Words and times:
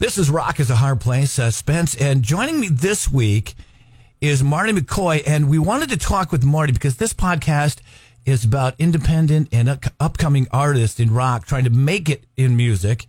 This 0.00 0.16
is 0.16 0.30
Rock 0.30 0.60
is 0.60 0.70
a 0.70 0.76
Hard 0.76 0.98
Place, 0.98 1.38
uh, 1.38 1.50
Spence. 1.50 1.94
And 1.94 2.22
joining 2.22 2.58
me 2.58 2.68
this 2.68 3.12
week 3.12 3.52
is 4.22 4.42
Marty 4.42 4.72
McCoy. 4.72 5.22
And 5.26 5.50
we 5.50 5.58
wanted 5.58 5.90
to 5.90 5.98
talk 5.98 6.32
with 6.32 6.42
Marty 6.42 6.72
because 6.72 6.96
this 6.96 7.12
podcast 7.12 7.82
is 8.24 8.42
about 8.42 8.74
independent 8.78 9.50
and 9.52 9.68
up- 9.68 9.84
upcoming 10.00 10.48
artists 10.52 11.00
in 11.00 11.12
rock 11.12 11.44
trying 11.44 11.64
to 11.64 11.70
make 11.70 12.08
it 12.08 12.24
in 12.38 12.56
music. 12.56 13.08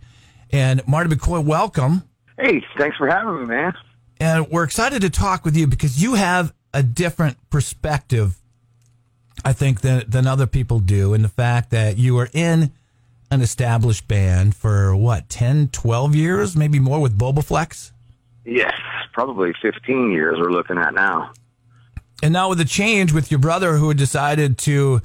And 0.50 0.86
Marty 0.86 1.16
McCoy, 1.16 1.42
welcome. 1.42 2.02
Hey, 2.38 2.62
thanks 2.76 2.98
for 2.98 3.08
having 3.08 3.40
me, 3.40 3.46
man. 3.46 3.72
And 4.20 4.48
we're 4.48 4.64
excited 4.64 5.00
to 5.00 5.08
talk 5.08 5.46
with 5.46 5.56
you 5.56 5.66
because 5.66 6.02
you 6.02 6.16
have 6.16 6.52
a 6.74 6.82
different 6.82 7.38
perspective, 7.48 8.36
I 9.42 9.54
think, 9.54 9.80
than, 9.80 10.04
than 10.06 10.26
other 10.26 10.46
people 10.46 10.78
do. 10.78 11.14
And 11.14 11.24
the 11.24 11.30
fact 11.30 11.70
that 11.70 11.96
you 11.96 12.18
are 12.18 12.28
in 12.34 12.70
an 13.32 13.40
established 13.40 14.06
band 14.06 14.54
for 14.54 14.94
what, 14.94 15.30
10, 15.30 15.68
12 15.68 16.14
years, 16.14 16.54
maybe 16.54 16.78
more 16.78 17.00
with 17.00 17.18
Bobaflex? 17.18 17.90
Yes, 18.44 18.74
probably 19.14 19.54
15 19.62 20.12
years 20.12 20.36
we're 20.38 20.52
looking 20.52 20.76
at 20.76 20.92
now. 20.92 21.32
And 22.22 22.34
now 22.34 22.50
with 22.50 22.58
the 22.58 22.66
change 22.66 23.10
with 23.10 23.30
your 23.30 23.40
brother 23.40 23.78
who 23.78 23.88
had 23.88 23.96
decided 23.96 24.58
to 24.58 25.00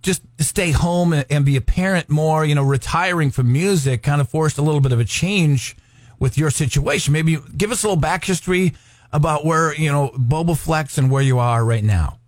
just 0.00 0.22
stay 0.40 0.70
home 0.70 1.12
and, 1.12 1.44
be 1.44 1.56
a 1.56 1.60
parent 1.60 2.08
more, 2.08 2.42
you 2.42 2.54
know, 2.54 2.62
retiring 2.62 3.30
from 3.30 3.52
music 3.52 4.02
kind 4.02 4.22
of 4.22 4.30
forced 4.30 4.56
a 4.56 4.62
little 4.62 4.80
bit 4.80 4.92
of 4.92 5.00
a 5.00 5.04
change 5.04 5.76
with 6.18 6.38
your 6.38 6.50
situation. 6.50 7.12
Maybe 7.12 7.36
give 7.54 7.70
us 7.70 7.82
a 7.82 7.86
little 7.86 8.00
back 8.00 8.24
history 8.24 8.74
about 9.12 9.44
where, 9.44 9.74
you 9.74 9.92
know, 9.92 10.08
Bobaflex 10.16 10.96
and 10.96 11.10
where 11.10 11.22
you 11.22 11.38
are 11.38 11.62
right 11.66 11.84
now. 11.84 12.18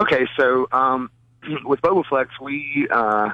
Okay, 0.00 0.26
so 0.36 0.66
um, 0.72 1.08
with 1.64 1.80
Bobaflex, 1.82 2.28
we 2.40 2.88
uh, 2.90 3.30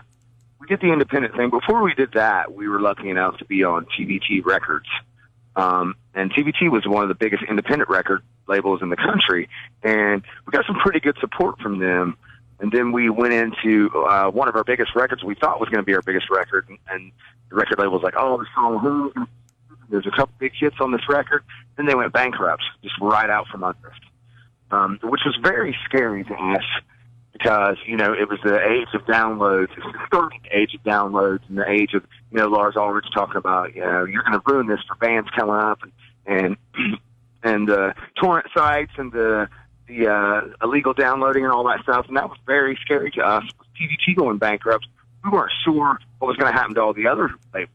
we 0.66 0.76
did 0.76 0.84
the 0.84 0.92
independent 0.92 1.36
thing. 1.36 1.50
Before 1.50 1.82
we 1.82 1.94
did 1.94 2.12
that, 2.14 2.52
we 2.52 2.68
were 2.68 2.80
lucky 2.80 3.08
enough 3.08 3.38
to 3.38 3.44
be 3.44 3.62
on 3.62 3.86
TVT 3.86 4.44
Records. 4.44 4.86
Um, 5.54 5.94
and 6.14 6.32
TVT 6.32 6.70
was 6.70 6.86
one 6.86 7.02
of 7.02 7.08
the 7.08 7.14
biggest 7.14 7.44
independent 7.48 7.88
record 7.88 8.22
labels 8.48 8.82
in 8.82 8.88
the 8.88 8.96
country. 8.96 9.48
And 9.82 10.22
we 10.44 10.50
got 10.50 10.66
some 10.66 10.76
pretty 10.76 11.00
good 11.00 11.16
support 11.20 11.60
from 11.60 11.78
them. 11.78 12.16
And 12.58 12.72
then 12.72 12.90
we 12.90 13.10
went 13.10 13.32
into 13.32 13.90
uh, 13.94 14.30
one 14.30 14.48
of 14.48 14.56
our 14.56 14.64
biggest 14.64 14.94
records 14.96 15.22
we 15.22 15.34
thought 15.34 15.60
was 15.60 15.68
going 15.68 15.82
to 15.82 15.86
be 15.86 15.94
our 15.94 16.02
biggest 16.02 16.30
record. 16.30 16.66
And, 16.68 16.78
and 16.90 17.12
the 17.48 17.56
record 17.56 17.78
label 17.78 17.92
was 17.92 18.02
like, 18.02 18.14
oh, 18.16 18.38
this 18.38 18.48
song? 18.54 19.26
There's 19.88 20.06
a 20.06 20.10
couple 20.10 20.34
big 20.38 20.52
hits 20.58 20.76
on 20.80 20.90
this 20.90 21.08
record. 21.08 21.44
Then 21.76 21.86
they 21.86 21.94
went 21.94 22.12
bankrupt, 22.12 22.64
just 22.82 22.96
right 23.00 23.30
out 23.30 23.46
from 23.48 23.62
under 23.62 23.88
us, 23.88 23.98
um, 24.72 24.98
which 25.04 25.20
was 25.24 25.38
very 25.42 25.76
scary 25.84 26.24
to 26.24 26.34
us 26.34 26.64
because 27.38 27.76
you 27.86 27.96
know 27.96 28.12
it 28.12 28.28
was 28.28 28.38
the 28.44 28.58
age 28.66 28.88
of 28.94 29.02
downloads, 29.02 29.70
it's 29.76 29.86
the 29.92 30.06
starting 30.06 30.40
age 30.50 30.74
of 30.74 30.82
downloads, 30.82 31.40
and 31.48 31.58
the 31.58 31.68
age 31.68 31.94
of 31.94 32.04
you 32.30 32.38
know 32.38 32.46
Lars 32.46 32.76
Ulrich 32.76 33.06
talking 33.14 33.36
about 33.36 33.74
you 33.74 33.82
know 33.82 34.04
you're 34.04 34.22
going 34.22 34.32
to 34.32 34.42
ruin 34.46 34.66
this 34.66 34.80
for 34.88 34.94
bands 34.96 35.28
coming 35.36 35.54
up 35.54 35.80
and 35.82 35.92
and 36.26 36.56
and 37.42 37.70
uh, 37.70 37.92
torrent 38.20 38.48
sites 38.54 38.92
and 38.96 39.12
the 39.12 39.48
the 39.88 40.08
uh, 40.08 40.64
illegal 40.64 40.94
downloading 40.94 41.44
and 41.44 41.52
all 41.52 41.64
that 41.64 41.82
stuff, 41.82 42.06
and 42.08 42.16
that 42.16 42.28
was 42.28 42.38
very 42.46 42.78
scary 42.82 43.10
to 43.12 43.20
us. 43.20 43.44
With 43.58 43.68
TVT 43.78 44.16
going 44.16 44.38
bankrupt, 44.38 44.86
we 45.24 45.30
weren't 45.30 45.52
sure 45.64 45.98
what 46.18 46.28
was 46.28 46.36
going 46.36 46.52
to 46.52 46.58
happen 46.58 46.74
to 46.74 46.82
all 46.82 46.92
the 46.92 47.06
other 47.06 47.30
labels. 47.54 47.70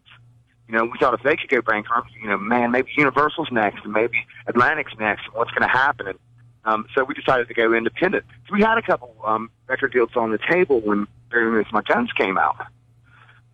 You 0.68 0.78
know, 0.78 0.86
we 0.86 0.98
thought 1.00 1.14
if 1.14 1.24
they 1.24 1.36
could 1.36 1.50
go 1.50 1.62
bankrupt, 1.62 2.10
you 2.22 2.30
know, 2.30 2.38
man, 2.38 2.72
maybe 2.72 2.90
Universal's 2.98 3.50
next, 3.52 3.84
and 3.84 3.94
maybe 3.94 4.26
Atlantic's 4.48 4.94
next. 5.00 5.24
What's 5.34 5.52
going 5.52 5.70
to 5.70 5.78
happen? 5.78 6.08
And 6.08 6.20
um, 6.66 6.86
so 6.96 7.04
we 7.04 7.14
decided 7.14 7.48
to 7.48 7.54
go 7.54 7.74
independent. 7.74 8.26
So 8.48 8.54
we 8.54 8.62
had 8.62 8.78
a 8.78 8.82
couple 8.82 9.16
um, 9.26 9.50
record 9.68 9.94
deals 9.94 10.12
on 10.16 10.32
the 10.32 10.40
table 10.50 10.80
when 10.80 11.08
With 11.32 11.68
My 11.72 11.82
Guns 11.82 12.12
came 12.14 12.38
out, 12.38 12.58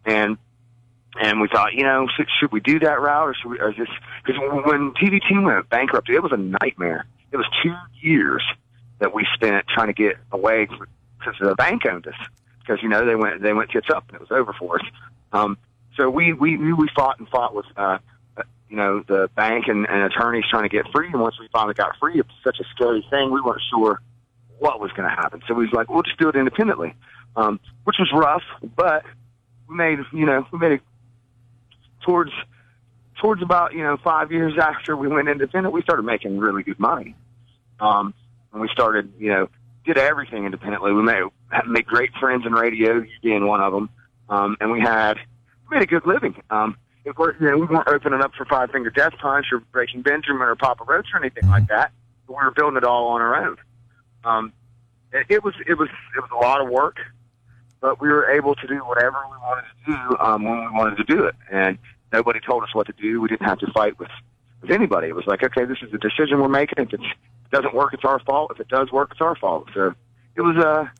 and 0.06 0.38
and 1.20 1.42
we 1.42 1.48
thought, 1.48 1.74
you 1.74 1.84
know, 1.84 2.08
should, 2.16 2.28
should 2.40 2.52
we 2.52 2.60
do 2.60 2.80
that 2.80 3.02
route 3.02 3.30
or 3.30 3.34
should 3.34 3.50
we? 3.50 3.60
Or 3.60 3.72
just 3.72 3.92
because 4.24 4.40
when 4.66 4.94
TVT 4.94 5.44
went 5.44 5.70
bankrupt, 5.70 6.10
it 6.10 6.22
was 6.22 6.32
a 6.32 6.38
nightmare. 6.38 7.06
It 7.32 7.38
was 7.38 7.46
two 7.64 7.76
years 8.02 8.44
that 9.00 9.14
we 9.14 9.26
spent 9.34 9.66
trying 9.68 9.88
to 9.88 9.94
get 9.94 10.18
away 10.32 10.66
because 10.66 11.36
the 11.40 11.56
bank 11.56 11.84
owned 11.86 12.08
us. 12.08 12.16
Because 12.60 12.84
you 12.84 12.90
know 12.90 13.06
they 13.06 13.16
went 13.16 13.42
they 13.42 13.54
went 13.54 13.72
tits 13.72 13.88
up 13.90 14.06
and 14.10 14.16
it 14.16 14.22
was 14.22 14.32
over 14.32 14.54
for 14.54 14.76
us. 14.76 14.86
Um, 15.32 15.58
so 15.96 16.10
we 16.10 16.34
we 16.34 16.58
we 16.58 16.88
fought 16.96 17.18
and 17.20 17.28
fought 17.30 17.56
with 17.56 17.66
uh, 17.78 17.98
you 18.70 18.76
know, 18.76 19.04
the 19.08 19.30
bank 19.36 19.68
and, 19.68 19.88
and 19.88 20.04
attorneys 20.04 20.44
trying 20.50 20.64
to 20.64 20.70
get 20.70 20.86
free. 20.92 21.08
And 21.08 21.22
once 21.22 21.40
we 21.40 21.48
finally 21.52 21.74
got 21.74 21.96
free, 22.00 22.20
it 22.20 22.26
was 22.26 22.36
such 22.44 22.60
a 22.60 22.64
scary 22.76 23.06
thing. 23.10 23.32
We 23.32 23.42
weren't 23.42 23.62
sure 23.70 24.02
what 24.60 24.80
was 24.80 24.92
going 24.92 25.08
to 25.10 25.16
happen. 25.16 25.42
So 25.48 25.54
we 25.54 25.66
was 25.66 25.74
like, 25.74 25.90
we'll 25.90 26.04
just 26.04 26.18
do 26.18 26.30
it 26.30 26.36
independently, 26.36 26.96
um, 27.36 27.60
which 27.84 27.98
was 28.00 28.12
rough, 28.14 28.44
but 28.76 29.04
we 29.70 29.76
made, 29.76 30.00
you 30.12 30.26
know, 30.26 30.46
we 30.52 30.60
made 30.60 30.72
it 30.74 30.82
towards, 32.02 32.32
towards 33.22 33.42
about, 33.42 33.74
you 33.74 33.84
know, 33.84 33.98
five 33.98 34.32
years 34.32 34.58
after 34.60 34.96
we 34.98 35.08
went 35.08 35.30
independent, 35.30 35.74
we 35.74 35.82
started 35.82 36.04
making 36.04 36.38
really 36.38 36.64
good 36.64 36.80
money. 36.80 37.16
Um, 37.80 38.14
and 38.52 38.62
we 38.62 38.70
started, 38.70 39.14
you 39.20 39.30
know, 39.30 39.50
did 39.86 39.98
everything 39.98 40.46
independently. 40.46 40.92
We 40.92 41.04
made, 41.04 41.24
made 41.68 41.86
great 41.86 42.12
friends 42.20 42.46
in 42.46 42.54
radio, 42.54 43.06
being 43.22 43.46
one 43.46 43.62
of 43.62 43.72
them. 43.72 43.90
Um, 44.30 44.58
and 44.60 44.72
we 44.72 44.82
had, 44.82 45.18
we 45.70 45.78
made 45.78 45.84
a 45.84 45.88
good 45.88 46.06
living. 46.06 46.42
Um, 46.50 46.78
of 47.08 47.16
course, 47.16 47.36
you 47.40 47.50
know, 47.50 47.58
we 47.58 47.66
weren't 47.66 47.88
opening 47.88 48.22
up 48.22 48.34
for 48.36 48.46
Five 48.46 48.72
Finger 48.72 48.90
Death 48.90 49.14
Punch 49.20 49.48
or 49.52 49.60
Breaking 49.60 50.02
Benjamin 50.02 50.42
or 50.42 50.56
Papa 50.56 50.84
Roach 50.84 51.08
or 51.14 51.20
anything 51.20 51.48
like 51.50 51.68
that. 51.68 51.92
We 52.28 52.36
were 52.36 52.52
building 52.52 52.78
it 52.78 52.84
all 52.84 53.08
on 53.10 53.22
our 53.22 53.36
own. 53.48 53.58
Um, 54.24 54.54
it, 55.14 55.26
it 55.30 55.44
was 55.44 55.54
it 55.66 55.76
was 55.76 55.90
it 56.16 56.20
was 56.20 56.30
a 56.32 56.36
lot 56.36 56.62
of 56.62 56.70
work, 56.70 56.98
but 57.80 58.02
we 58.02 58.10
were 58.10 58.30
able 58.30 58.56
to 58.56 58.68
do 58.68 58.80
whatever 58.80 59.18
we 59.32 59.38
wanted 59.38 59.64
to 59.64 59.92
do 59.92 60.18
um, 60.20 60.44
when 60.44 60.60
we 60.60 60.68
wanted 60.72 60.98
to 60.98 61.04
do 61.06 61.26
it, 61.26 61.36
and 61.52 61.78
nobody 62.12 62.40
told 62.40 62.64
us 62.64 62.74
what 62.74 62.88
to 62.88 62.94
do. 62.94 63.22
We 63.22 63.30
didn't 63.30 63.48
have 63.48 63.60
to 63.60 63.72
fight 63.72 63.98
with 64.00 64.10
with 64.62 64.72
anybody. 64.72 65.08
It 65.08 65.16
was 65.16 65.26
like, 65.28 65.44
okay, 65.44 65.66
this 65.66 65.78
is 65.82 65.92
the 65.92 65.98
decision 65.98 66.42
we're 66.42 66.50
making. 66.50 66.84
If 66.84 66.94
it 66.94 67.02
doesn't 67.52 67.74
work, 67.74 67.94
it's 67.94 68.04
our 68.04 68.20
fault. 68.20 68.52
If 68.54 68.60
it 68.60 68.68
does 68.68 68.92
work, 68.92 69.12
it's 69.12 69.22
our 69.22 69.36
fault. 69.36 69.70
So 69.74 69.94
it 70.36 70.42
was 70.42 70.58
a 70.58 70.92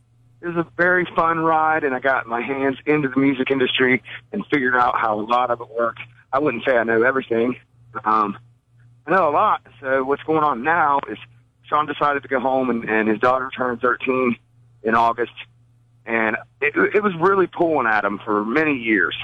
it 0.42 0.48
was 0.48 0.58
a 0.58 0.68
very 0.78 1.08
fun 1.16 1.40
ride, 1.40 1.84
and 1.84 1.96
I 1.96 2.00
got 2.00 2.28
my 2.28 2.42
hands 2.42 2.78
into 2.86 3.10
the 3.10 3.20
music 3.20 3.50
industry 3.50 4.04
and 4.32 4.46
figured 4.52 4.76
out 4.76 4.98
how 5.00 5.20
a 5.20 5.22
lot 5.22 5.50
of 5.50 5.62
it 5.62 5.70
works. 5.70 6.02
I 6.32 6.40
wouldn't 6.40 6.64
say 6.66 6.78
I 6.78 6.84
know 6.84 7.02
everything. 7.04 7.56
Um, 8.06 8.38
I 9.08 9.12
know 9.12 9.30
a 9.30 9.32
lot. 9.32 9.62
So 9.82 10.04
what's 10.04 10.24
going 10.24 10.44
on 10.44 10.64
now 10.64 11.00
is 11.10 11.18
Sean 11.64 11.88
decided 11.88 12.22
to 12.24 12.30
go 12.30 12.40
home, 12.40 12.70
and, 12.70 12.88
and 12.88 13.08
his 13.08 13.20
daughter 13.20 13.50
turned 13.56 13.82
13 13.82 14.36
in 14.84 14.96
August, 14.96 15.34
and 16.06 16.38
it, 16.62 16.76
it 16.76 17.02
was 17.02 17.14
really 17.20 17.48
pulling 17.48 17.88
at 17.88 18.06
him 18.06 18.20
for 18.24 18.46
many 18.46 18.76
years. 18.76 19.16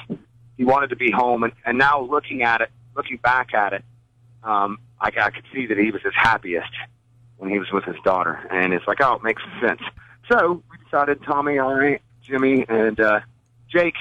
He 0.58 0.66
wanted 0.66 0.90
to 0.90 0.96
be 0.96 1.12
home, 1.12 1.44
and, 1.44 1.54
and 1.66 1.78
now 1.78 2.02
looking 2.02 2.42
at 2.42 2.62
it, 2.62 2.72
looking 2.96 3.18
back 3.18 3.54
at 3.54 3.74
it, 3.74 3.84
um, 4.44 4.80
I, 5.00 5.12
I 5.22 5.30
could 5.30 5.46
see 5.54 5.68
that 5.68 5.78
he 5.78 5.92
was 5.92 6.02
his 6.02 6.14
happiest 6.16 6.72
when 7.38 7.52
he 7.52 7.60
was 7.60 7.72
with 7.72 7.84
his 7.84 7.96
daughter, 8.04 8.40
and 8.52 8.74
it's 8.74 8.88
like, 8.88 8.98
oh, 9.02 9.14
it 9.16 9.24
makes 9.24 9.42
sense. 9.62 9.82
So 10.32 10.64
decided, 10.94 11.24
Tommy, 11.24 11.58
I, 11.60 12.00
Jimmy, 12.22 12.66
and 12.70 13.00
uh, 13.00 13.22
Jake 13.68 13.96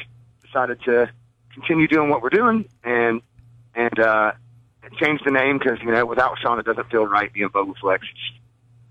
decided 0.45 0.79
to 0.83 1.11
continue 1.55 1.89
doing 1.89 2.11
what 2.11 2.23
we're 2.23 2.29
doing 2.31 2.67
and 2.85 3.23
and 3.75 3.99
uh, 3.99 4.33
change 5.01 5.21
the 5.25 5.31
name 5.31 5.59
because 5.59 5.79
you 5.81 5.91
know 5.91 6.05
without 6.05 6.39
Sean 6.39 6.59
it 6.59 6.67
doesn't 6.67 6.91
feel 6.91 7.07
right 7.07 7.33
being 7.33 7.49
Bobaflex. 7.49 8.01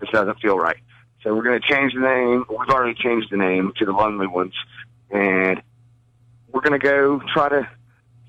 It 0.00 0.08
doesn't 0.12 0.40
feel 0.40 0.58
right. 0.58 0.78
So 1.22 1.32
we're 1.32 1.44
going 1.44 1.60
to 1.60 1.68
change 1.72 1.94
the 1.94 2.00
name. 2.00 2.44
We've 2.48 2.68
already 2.68 2.94
changed 2.94 3.28
the 3.30 3.36
name 3.36 3.72
to 3.76 3.84
the 3.84 3.92
Lonely 3.92 4.26
Ones, 4.26 4.54
and 5.10 5.62
we're 6.50 6.62
going 6.62 6.78
to 6.78 6.84
go 6.84 7.22
try 7.32 7.50
to, 7.50 7.68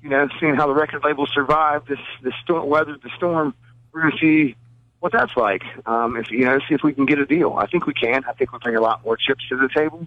you 0.00 0.08
know, 0.08 0.28
seeing 0.38 0.54
how 0.54 0.68
the 0.68 0.74
record 0.74 1.02
label 1.02 1.26
survived 1.26 1.88
this 1.88 1.98
this 2.22 2.34
storm, 2.44 2.68
weathered 2.68 3.02
the 3.02 3.10
storm. 3.16 3.54
We're 3.92 4.02
going 4.02 4.12
to 4.12 4.18
see 4.18 4.56
what 5.04 5.12
that's 5.12 5.36
like. 5.36 5.62
Um, 5.84 6.16
if 6.16 6.30
you 6.30 6.46
know, 6.46 6.58
see 6.66 6.74
if 6.74 6.82
we 6.82 6.94
can 6.94 7.04
get 7.04 7.18
a 7.18 7.26
deal. 7.26 7.52
I 7.58 7.66
think 7.66 7.86
we 7.86 7.92
can. 7.92 8.24
I 8.24 8.32
think 8.32 8.54
we 8.54 8.58
bring 8.60 8.74
a 8.74 8.80
lot 8.80 9.04
more 9.04 9.18
chips 9.18 9.46
to 9.50 9.56
the 9.58 9.68
table 9.68 10.06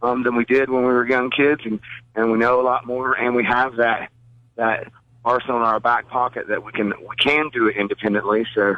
um, 0.00 0.22
than 0.22 0.36
we 0.36 0.46
did 0.46 0.70
when 0.70 0.80
we 0.80 0.88
were 0.88 1.06
young 1.06 1.30
kids, 1.30 1.60
and 1.66 1.78
and 2.14 2.32
we 2.32 2.38
know 2.38 2.58
a 2.58 2.64
lot 2.64 2.86
more, 2.86 3.12
and 3.12 3.36
we 3.36 3.44
have 3.44 3.76
that 3.76 4.08
that 4.56 4.90
arsenal 5.22 5.58
in 5.58 5.64
our 5.64 5.80
back 5.80 6.08
pocket 6.08 6.48
that 6.48 6.64
we 6.64 6.72
can 6.72 6.94
we 6.98 7.14
can 7.18 7.50
do 7.50 7.68
it 7.68 7.76
independently. 7.76 8.46
So, 8.54 8.76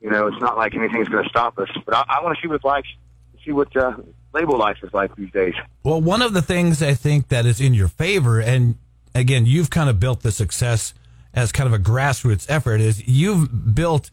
you 0.00 0.08
know, 0.08 0.26
it's 0.26 0.40
not 0.40 0.56
like 0.56 0.74
anything's 0.74 1.10
going 1.10 1.24
to 1.24 1.28
stop 1.28 1.58
us. 1.58 1.68
But 1.84 1.94
I, 1.94 2.04
I 2.08 2.24
want 2.24 2.38
to 2.38 2.40
see 2.40 2.48
what 2.48 2.64
like, 2.64 2.86
see 3.44 3.52
what 3.52 3.76
uh, 3.76 3.96
label 4.32 4.56
life 4.56 4.78
is 4.82 4.94
like 4.94 5.14
these 5.16 5.30
days. 5.32 5.54
Well, 5.84 6.00
one 6.00 6.22
of 6.22 6.32
the 6.32 6.40
things 6.40 6.82
I 6.82 6.94
think 6.94 7.28
that 7.28 7.44
is 7.44 7.60
in 7.60 7.74
your 7.74 7.88
favor, 7.88 8.40
and 8.40 8.76
again, 9.14 9.44
you've 9.44 9.68
kind 9.68 9.90
of 9.90 10.00
built 10.00 10.22
the 10.22 10.32
success 10.32 10.94
as 11.34 11.52
kind 11.52 11.66
of 11.66 11.74
a 11.74 11.78
grassroots 11.78 12.46
effort, 12.48 12.80
is 12.80 13.06
you've 13.06 13.74
built 13.74 14.10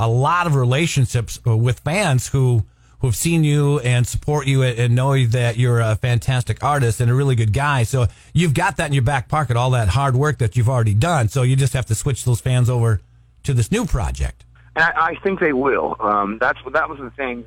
a 0.00 0.08
lot 0.08 0.46
of 0.46 0.54
relationships 0.56 1.38
with 1.44 1.80
fans 1.80 2.28
who 2.28 2.64
who 3.00 3.06
have 3.06 3.16
seen 3.16 3.44
you 3.44 3.78
and 3.80 4.06
support 4.06 4.46
you 4.46 4.62
and 4.62 4.94
know 4.94 5.24
that 5.24 5.56
you're 5.56 5.80
a 5.80 5.96
fantastic 5.96 6.62
artist 6.62 7.00
and 7.00 7.10
a 7.10 7.14
really 7.14 7.34
good 7.34 7.52
guy. 7.52 7.82
So 7.82 8.08
you've 8.34 8.52
got 8.52 8.76
that 8.76 8.88
in 8.88 8.92
your 8.92 9.02
back 9.02 9.26
pocket, 9.26 9.56
all 9.56 9.70
that 9.70 9.88
hard 9.88 10.16
work 10.16 10.36
that 10.38 10.54
you've 10.54 10.68
already 10.68 10.92
done. 10.92 11.28
So 11.28 11.42
you 11.42 11.56
just 11.56 11.72
have 11.72 11.86
to 11.86 11.94
switch 11.94 12.26
those 12.26 12.42
fans 12.42 12.68
over 12.68 13.00
to 13.44 13.54
this 13.54 13.72
new 13.72 13.86
project. 13.86 14.44
And 14.76 14.84
I, 14.84 15.12
I 15.12 15.14
think 15.22 15.40
they 15.40 15.54
will. 15.54 15.96
Um, 15.98 16.36
that's 16.38 16.58
that 16.72 16.90
was 16.90 16.98
the 16.98 17.10
thing. 17.10 17.46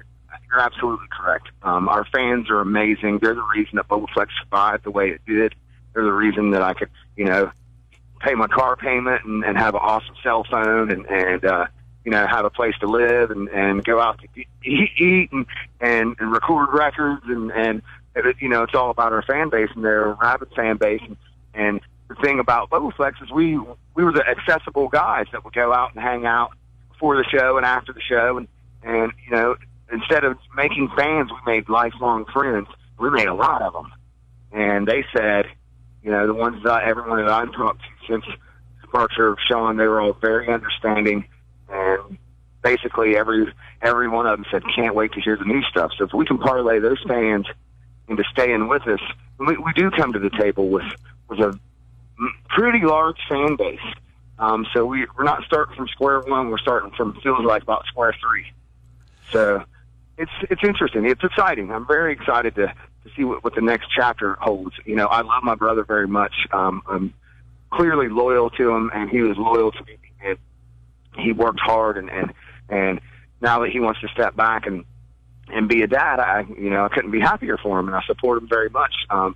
You're 0.49 0.59
absolutely 0.59 1.07
correct. 1.11 1.49
Um, 1.61 1.87
our 1.87 2.05
fans 2.05 2.49
are 2.49 2.59
amazing. 2.59 3.19
They're 3.19 3.35
the 3.35 3.47
reason 3.55 3.75
that 3.75 3.87
Bobaflex 3.87 4.29
survived 4.43 4.85
the 4.85 4.91
way 4.91 5.09
it 5.09 5.21
did. 5.27 5.53
They're 5.93 6.03
the 6.03 6.11
reason 6.11 6.51
that 6.51 6.63
I 6.63 6.73
could, 6.73 6.89
you 7.15 7.25
know, 7.25 7.51
pay 8.21 8.33
my 8.33 8.47
car 8.47 8.75
payment 8.75 9.23
and, 9.23 9.43
and 9.43 9.55
have 9.55 9.75
an 9.75 9.81
awesome 9.83 10.15
cell 10.23 10.45
phone 10.49 10.89
and 10.89 11.05
and 11.05 11.45
uh, 11.45 11.67
you 12.05 12.11
know 12.11 12.25
have 12.27 12.45
a 12.45 12.49
place 12.49 12.75
to 12.79 12.87
live 12.87 13.31
and 13.31 13.49
and 13.49 13.83
go 13.83 13.99
out 13.99 14.19
to 14.19 14.45
eat, 14.65 15.31
and, 15.31 15.45
and 15.79 16.15
and 16.19 16.31
record 16.31 16.69
records 16.71 17.23
and 17.25 17.51
and 17.51 17.81
it, 18.15 18.35
you 18.39 18.49
know 18.49 18.63
it's 18.63 18.75
all 18.75 18.89
about 18.89 19.13
our 19.13 19.21
fan 19.23 19.49
base 19.49 19.69
and 19.75 19.83
their 19.83 20.13
rabid 20.13 20.49
fan 20.55 20.77
base. 20.77 21.01
And 21.03 21.17
and 21.53 21.81
the 22.09 22.15
thing 22.15 22.39
about 22.39 22.69
Bobaflex 22.69 23.21
is 23.23 23.31
we 23.31 23.57
we 23.95 24.03
were 24.03 24.11
the 24.11 24.27
accessible 24.27 24.89
guys 24.89 25.27
that 25.31 25.43
would 25.43 25.53
go 25.53 25.73
out 25.73 25.93
and 25.93 26.03
hang 26.03 26.25
out 26.25 26.51
before 26.91 27.15
the 27.17 27.23
show 27.23 27.57
and 27.57 27.65
after 27.65 27.93
the 27.93 28.01
show. 28.01 28.37
And 28.37 28.47
and 28.83 29.11
you 29.25 29.35
know 29.35 29.55
instead 29.91 30.23
of 30.23 30.37
making 30.55 30.89
fans 30.95 31.29
we 31.31 31.51
made 31.51 31.69
lifelong 31.69 32.25
friends. 32.25 32.67
We 32.99 33.09
made 33.09 33.27
a 33.27 33.33
lot 33.33 33.61
of 33.61 33.73
them 33.73 33.91
and 34.51 34.87
they 34.87 35.03
said 35.15 35.47
you 36.03 36.11
know 36.11 36.27
the 36.27 36.33
ones 36.33 36.63
that 36.63 36.83
everyone 36.83 37.17
that 37.17 37.29
I've 37.29 37.51
talked 37.53 37.81
to 37.81 38.07
since 38.07 38.25
departure 38.81 39.29
of 39.29 39.39
Sean 39.45 39.77
they 39.77 39.87
were 39.87 39.99
all 39.99 40.13
very 40.13 40.47
understanding 40.47 41.25
and 41.73 42.17
basically 42.61 43.17
every 43.17 43.53
every 43.81 44.07
one 44.07 44.25
of 44.25 44.37
them 44.37 44.45
said 44.49 44.63
can't 44.75 44.95
wait 44.95 45.11
to 45.11 45.21
hear 45.21 45.35
the 45.35 45.45
new 45.45 45.61
stuff 45.63 45.91
so 45.97 46.05
if 46.05 46.13
we 46.13 46.25
can 46.25 46.37
parlay 46.37 46.79
those 46.79 47.01
fans 47.07 47.45
into 48.07 48.23
staying 48.31 48.67
with 48.67 48.87
us 48.87 49.01
we, 49.39 49.57
we 49.57 49.73
do 49.73 49.91
come 49.91 50.13
to 50.13 50.19
the 50.19 50.29
table 50.29 50.69
with 50.69 50.85
with 51.27 51.39
a 51.39 51.59
pretty 52.49 52.85
large 52.85 53.17
fan 53.29 53.55
base. 53.55 53.79
Um, 54.39 54.65
so 54.73 54.85
we, 54.85 55.05
we're 55.17 55.23
not 55.23 55.43
starting 55.43 55.75
from 55.75 55.87
square 55.87 56.19
one. 56.21 56.49
We're 56.49 56.57
starting 56.57 56.91
from 56.91 57.19
feels 57.21 57.45
like 57.45 57.63
about 57.63 57.85
square 57.87 58.15
three. 58.19 58.45
So 59.31 59.63
it's 60.17 60.31
it's 60.49 60.63
interesting. 60.63 61.05
It's 61.05 61.23
exciting. 61.23 61.71
I'm 61.71 61.87
very 61.87 62.13
excited 62.13 62.55
to 62.55 62.67
to 62.67 63.09
see 63.15 63.23
what, 63.23 63.43
what 63.43 63.55
the 63.55 63.61
next 63.61 63.87
chapter 63.95 64.35
holds. 64.35 64.75
You 64.85 64.95
know, 64.95 65.07
I 65.07 65.21
love 65.21 65.43
my 65.43 65.55
brother 65.55 65.83
very 65.83 66.07
much. 66.07 66.33
Um, 66.51 66.81
I'm 66.87 67.13
clearly 67.71 68.09
loyal 68.09 68.49
to 68.51 68.71
him, 68.71 68.91
and 68.93 69.09
he 69.09 69.21
was 69.21 69.37
loyal 69.37 69.71
to 69.71 69.83
me. 69.85 69.97
And 70.23 70.37
he 71.17 71.31
worked 71.31 71.59
hard, 71.59 71.97
and 71.97 72.09
and 72.09 72.33
and 72.69 73.01
now 73.41 73.59
that 73.61 73.69
he 73.69 73.79
wants 73.79 74.01
to 74.01 74.07
step 74.09 74.35
back 74.35 74.65
and 74.65 74.85
and 75.49 75.67
be 75.67 75.81
a 75.81 75.87
dad, 75.87 76.19
I 76.19 76.45
you 76.57 76.69
know 76.69 76.85
I 76.85 76.89
couldn't 76.89 77.11
be 77.11 77.19
happier 77.19 77.57
for 77.57 77.79
him, 77.79 77.87
and 77.87 77.95
I 77.95 78.01
support 78.05 78.41
him 78.41 78.47
very 78.47 78.69
much. 78.69 78.93
Um, 79.09 79.35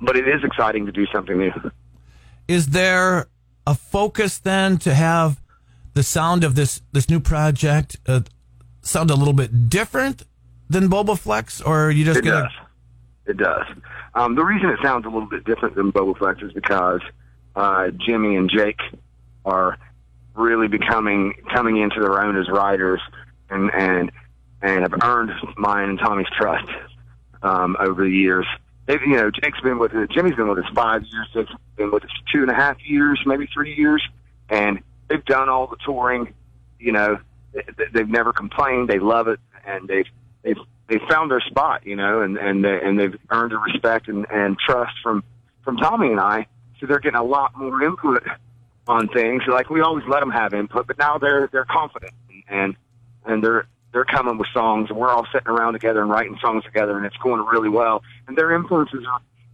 but 0.00 0.16
it 0.16 0.28
is 0.28 0.42
exciting 0.44 0.86
to 0.86 0.92
do 0.92 1.06
something 1.12 1.38
new. 1.38 1.52
Is 2.48 2.68
there 2.68 3.28
a 3.66 3.74
focus 3.74 4.38
then 4.38 4.78
to 4.78 4.94
have 4.94 5.40
the 5.94 6.02
sound 6.02 6.44
of 6.44 6.54
this 6.54 6.82
this 6.92 7.08
new 7.08 7.20
project 7.20 7.96
uh, 8.06 8.20
sound 8.82 9.10
a 9.10 9.14
little 9.14 9.32
bit 9.32 9.68
different 9.68 10.24
than 10.68 10.88
Bobaflex, 10.88 11.64
or 11.64 11.86
are 11.86 11.90
you 11.90 12.04
just 12.04 12.18
it 12.18 12.24
gonna? 12.24 12.42
Does. 12.42 12.52
It 13.24 13.36
does. 13.36 13.66
Um, 14.14 14.34
the 14.34 14.44
reason 14.44 14.68
it 14.68 14.78
sounds 14.82 15.06
a 15.06 15.08
little 15.08 15.28
bit 15.28 15.44
different 15.44 15.74
than 15.74 15.92
Bobaflex 15.92 16.42
is 16.42 16.52
because 16.52 17.00
uh, 17.54 17.88
Jimmy 18.04 18.36
and 18.36 18.50
Jake 18.50 18.80
are 19.44 19.78
really 20.34 20.68
becoming 20.68 21.34
coming 21.52 21.76
into 21.78 22.00
their 22.00 22.22
own 22.22 22.38
as 22.38 22.48
writers, 22.48 23.00
and 23.50 23.70
and 23.74 24.12
and 24.60 24.82
have 24.82 24.94
earned 25.02 25.32
mine 25.56 25.90
and 25.90 25.98
Tommy's 25.98 26.26
trust 26.38 26.68
um, 27.42 27.76
over 27.80 28.04
the 28.04 28.10
years 28.10 28.46
they've, 28.86 29.00
you 29.02 29.16
know, 29.16 29.30
Jake's 29.30 29.60
been 29.60 29.78
with 29.78 29.94
us, 29.94 30.08
Jimmy's 30.10 30.34
been 30.34 30.48
with 30.48 30.58
us 30.58 30.70
five 30.74 31.02
years, 31.04 31.28
Jake's 31.32 31.52
been 31.76 31.90
with 31.90 32.04
us 32.04 32.10
two 32.32 32.42
and 32.42 32.50
a 32.50 32.54
half 32.54 32.76
years, 32.84 33.20
maybe 33.26 33.48
three 33.52 33.74
years, 33.74 34.02
and 34.48 34.80
they've 35.08 35.24
done 35.24 35.48
all 35.48 35.66
the 35.66 35.76
touring. 35.84 36.32
You 36.78 36.92
know, 36.92 37.18
they've 37.92 38.08
never 38.08 38.32
complained. 38.32 38.88
They 38.88 38.98
love 38.98 39.28
it, 39.28 39.38
and 39.64 39.88
they've 39.88 40.06
they've 40.42 40.58
they've 40.88 41.02
found 41.08 41.30
their 41.30 41.40
spot. 41.40 41.86
You 41.86 41.96
know, 41.96 42.22
and 42.22 42.36
and 42.36 42.64
they, 42.64 42.80
and 42.82 42.98
they've 42.98 43.16
earned 43.30 43.52
the 43.52 43.58
respect 43.58 44.08
and 44.08 44.26
and 44.30 44.58
trust 44.58 44.92
from 45.02 45.22
from 45.64 45.76
Tommy 45.76 46.08
and 46.08 46.20
I. 46.20 46.46
So 46.80 46.86
they're 46.86 46.98
getting 46.98 47.20
a 47.20 47.24
lot 47.24 47.56
more 47.56 47.82
input 47.82 48.24
on 48.88 49.08
things. 49.08 49.42
Like 49.46 49.70
we 49.70 49.80
always 49.80 50.04
let 50.08 50.20
them 50.20 50.30
have 50.30 50.54
input, 50.54 50.86
but 50.86 50.98
now 50.98 51.18
they're 51.18 51.48
they're 51.52 51.64
confident 51.64 52.12
and 52.48 52.76
and 53.24 53.42
they're 53.42 53.66
they're 53.92 54.04
coming 54.04 54.38
with 54.38 54.48
songs, 54.54 54.88
and 54.88 54.98
we're 54.98 55.10
all 55.10 55.26
sitting 55.32 55.48
around 55.48 55.74
together 55.74 56.00
and 56.00 56.10
writing 56.10 56.38
songs 56.40 56.64
together, 56.64 56.96
and 56.96 57.04
it's 57.04 57.16
going 57.18 57.44
really 57.44 57.68
well. 57.68 58.02
And 58.26 58.36
their 58.36 58.54
influences 58.54 59.04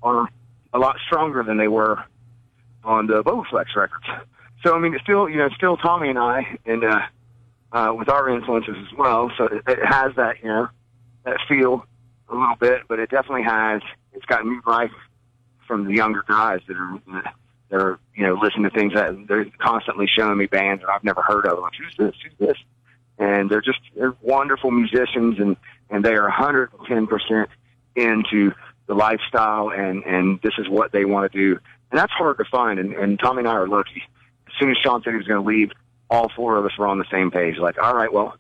are, 0.02 0.20
are 0.20 0.28
a 0.72 0.78
lot 0.78 0.96
stronger 1.06 1.42
than 1.42 1.56
they 1.56 1.66
were 1.68 2.04
on 2.84 3.08
the 3.08 3.22
Bobaflex 3.24 3.74
records. 3.74 4.06
So 4.64 4.74
I 4.74 4.78
mean, 4.78 4.94
it's 4.94 5.02
still 5.02 5.28
you 5.28 5.36
know 5.36 5.48
still 5.56 5.76
Tommy 5.76 6.08
and 6.08 6.18
I, 6.18 6.58
and 6.66 6.84
uh, 6.84 7.00
uh, 7.72 7.92
with 7.96 8.08
our 8.08 8.28
influences 8.28 8.76
as 8.78 8.96
well. 8.96 9.30
So 9.36 9.44
it, 9.44 9.62
it 9.66 9.84
has 9.84 10.14
that 10.16 10.36
you 10.42 10.48
know 10.48 10.68
that 11.24 11.38
feel 11.48 11.84
a 12.28 12.34
little 12.34 12.56
bit, 12.56 12.82
but 12.88 12.98
it 12.98 13.10
definitely 13.10 13.44
has. 13.44 13.82
It's 14.12 14.26
got 14.26 14.44
new 14.44 14.60
life 14.66 14.92
from 15.66 15.84
the 15.84 15.94
younger 15.94 16.24
guys 16.26 16.60
that 16.66 16.76
are 16.76 17.00
that 17.12 17.34
are 17.70 17.98
you 18.14 18.26
know 18.26 18.34
listening 18.34 18.70
to 18.70 18.70
things 18.70 18.94
that 18.94 19.14
they're 19.28 19.46
constantly 19.58 20.06
showing 20.06 20.38
me 20.38 20.46
bands 20.46 20.82
that 20.82 20.90
I've 20.90 21.04
never 21.04 21.22
heard 21.22 21.46
of. 21.46 21.58
Like 21.58 21.74
who's 21.78 21.96
this? 21.96 22.14
Who's 22.22 22.48
this? 22.48 22.58
and 23.18 23.50
they're 23.50 23.60
just 23.60 23.80
they're 23.96 24.14
wonderful 24.22 24.70
musicians 24.70 25.38
and 25.38 25.56
and 25.90 26.04
they 26.04 26.14
are 26.14 26.30
110% 26.30 27.46
into 27.96 28.52
the 28.86 28.94
lifestyle 28.94 29.70
and 29.70 30.04
and 30.04 30.40
this 30.42 30.54
is 30.58 30.68
what 30.68 30.92
they 30.92 31.04
want 31.04 31.30
to 31.30 31.38
do 31.38 31.58
and 31.90 31.98
that's 31.98 32.12
hard 32.12 32.38
to 32.38 32.44
find 32.44 32.78
and, 32.78 32.92
and 32.94 33.18
Tommy 33.18 33.40
and 33.40 33.48
I 33.48 33.52
are 33.52 33.68
lucky 33.68 34.02
as 34.46 34.52
soon 34.58 34.70
as 34.70 34.76
Sean 34.78 35.02
said 35.02 35.10
he 35.10 35.16
was 35.16 35.26
going 35.26 35.42
to 35.42 35.48
leave 35.48 35.72
all 36.10 36.30
four 36.34 36.56
of 36.56 36.64
us 36.64 36.72
were 36.78 36.86
on 36.86 36.98
the 36.98 37.04
same 37.10 37.30
page 37.30 37.58
like 37.58 37.78
all 37.82 37.94
right 37.94 38.12
well 38.12 38.36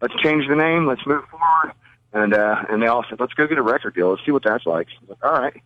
let's 0.00 0.14
change 0.22 0.48
the 0.48 0.56
name 0.56 0.86
let's 0.86 1.04
move 1.06 1.24
forward 1.30 1.74
and 2.12 2.34
uh 2.34 2.62
and 2.68 2.82
they 2.82 2.86
all 2.86 3.04
said 3.08 3.18
let's 3.20 3.34
go 3.34 3.46
get 3.46 3.58
a 3.58 3.62
record 3.62 3.94
deal 3.94 4.10
let's 4.10 4.24
see 4.24 4.32
what 4.32 4.44
that's 4.44 4.66
like, 4.66 4.88
like 5.08 5.24
all 5.24 5.32
right 5.32 5.62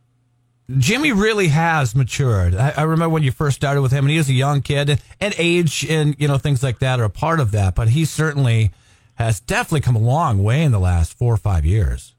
Jimmy 0.78 1.12
really 1.12 1.48
has 1.48 1.94
matured. 1.94 2.54
I, 2.54 2.70
I, 2.76 2.82
remember 2.82 3.12
when 3.12 3.22
you 3.22 3.30
first 3.30 3.56
started 3.56 3.82
with 3.82 3.92
him, 3.92 4.04
and 4.04 4.10
he 4.10 4.18
was 4.18 4.28
a 4.28 4.34
young 4.34 4.62
kid, 4.62 5.00
and 5.20 5.34
age 5.38 5.86
and 5.88 6.16
you 6.18 6.26
know 6.26 6.38
things 6.38 6.62
like 6.62 6.80
that 6.80 6.98
are 6.98 7.04
a 7.04 7.10
part 7.10 7.38
of 7.38 7.52
that. 7.52 7.74
But 7.74 7.90
he 7.90 8.04
certainly 8.04 8.72
has 9.14 9.38
definitely 9.38 9.82
come 9.82 9.96
a 9.96 10.00
long 10.00 10.42
way 10.42 10.62
in 10.62 10.72
the 10.72 10.80
last 10.80 11.16
four 11.16 11.32
or 11.32 11.38
five 11.38 11.64
years. 11.64 12.14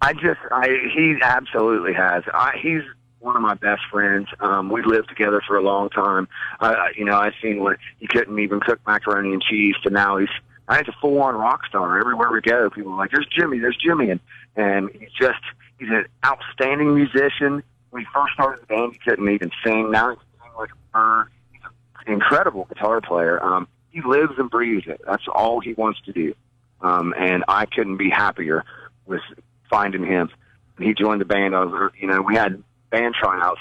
I 0.00 0.12
just, 0.12 0.38
I 0.50 0.68
he 0.94 1.16
absolutely 1.22 1.94
has. 1.94 2.24
I, 2.32 2.58
he's 2.62 2.82
one 3.20 3.36
of 3.36 3.42
my 3.42 3.54
best 3.54 3.82
friends. 3.90 4.28
Um, 4.40 4.68
we 4.68 4.82
lived 4.82 5.08
together 5.08 5.40
for 5.46 5.56
a 5.56 5.62
long 5.62 5.88
time. 5.90 6.28
I, 6.60 6.92
you 6.96 7.04
know, 7.04 7.16
I've 7.16 7.34
seen 7.42 7.62
when 7.62 7.76
he 7.98 8.06
couldn't 8.06 8.38
even 8.38 8.60
cook 8.60 8.80
macaroni 8.86 9.32
and 9.32 9.42
cheese, 9.42 9.74
to 9.84 9.90
now 9.90 10.18
he's. 10.18 10.28
I 10.68 10.78
he's 10.78 10.88
a 10.88 10.96
full-on 11.00 11.34
rock 11.34 11.66
star. 11.66 11.98
Everywhere 11.98 12.30
we 12.30 12.40
go, 12.40 12.70
people 12.70 12.92
are 12.92 12.98
like, 12.98 13.10
"There's 13.10 13.26
Jimmy, 13.26 13.58
there's 13.58 13.76
Jimmy," 13.76 14.10
and 14.10 14.20
and 14.56 14.90
he's 14.90 15.10
just 15.18 15.40
He's 15.82 15.90
an 15.90 16.06
outstanding 16.24 16.94
musician. 16.94 17.60
When 17.90 18.02
he 18.02 18.08
first 18.14 18.34
started 18.34 18.62
the 18.62 18.66
band, 18.66 18.92
he 18.92 18.98
couldn't 18.98 19.28
even 19.28 19.50
sing. 19.64 19.90
Now 19.90 20.10
he 20.10 20.16
can 20.16 20.56
like 20.56 20.70
a 20.70 20.96
bird. 20.96 21.28
He's 21.50 21.60
an 22.06 22.12
incredible 22.12 22.66
guitar 22.66 23.00
player. 23.00 23.42
Um, 23.42 23.66
he 23.90 24.00
lives 24.00 24.34
and 24.38 24.48
breathes 24.48 24.86
it. 24.86 25.00
That's 25.04 25.24
all 25.26 25.58
he 25.58 25.72
wants 25.72 26.00
to 26.06 26.12
do. 26.12 26.34
Um, 26.82 27.12
and 27.18 27.42
I 27.48 27.66
couldn't 27.66 27.96
be 27.96 28.10
happier 28.10 28.64
with 29.06 29.22
finding 29.68 30.04
him. 30.04 30.30
He 30.78 30.94
joined 30.94 31.20
the 31.20 31.24
band. 31.24 31.56
I 31.56 31.64
was, 31.64 31.90
you 32.00 32.06
know, 32.06 32.22
we 32.22 32.36
had 32.36 32.62
band 32.90 33.16
tryouts, 33.20 33.60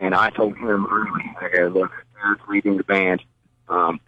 and 0.00 0.14
I 0.14 0.28
told 0.28 0.58
him 0.58 0.86
early, 0.86 1.34
I 1.40 1.48
go, 1.48 1.68
look, 1.68 1.92
Eric's 2.22 2.42
leading 2.46 2.76
the 2.76 2.84
band. 2.84 3.22
Um, 3.70 4.00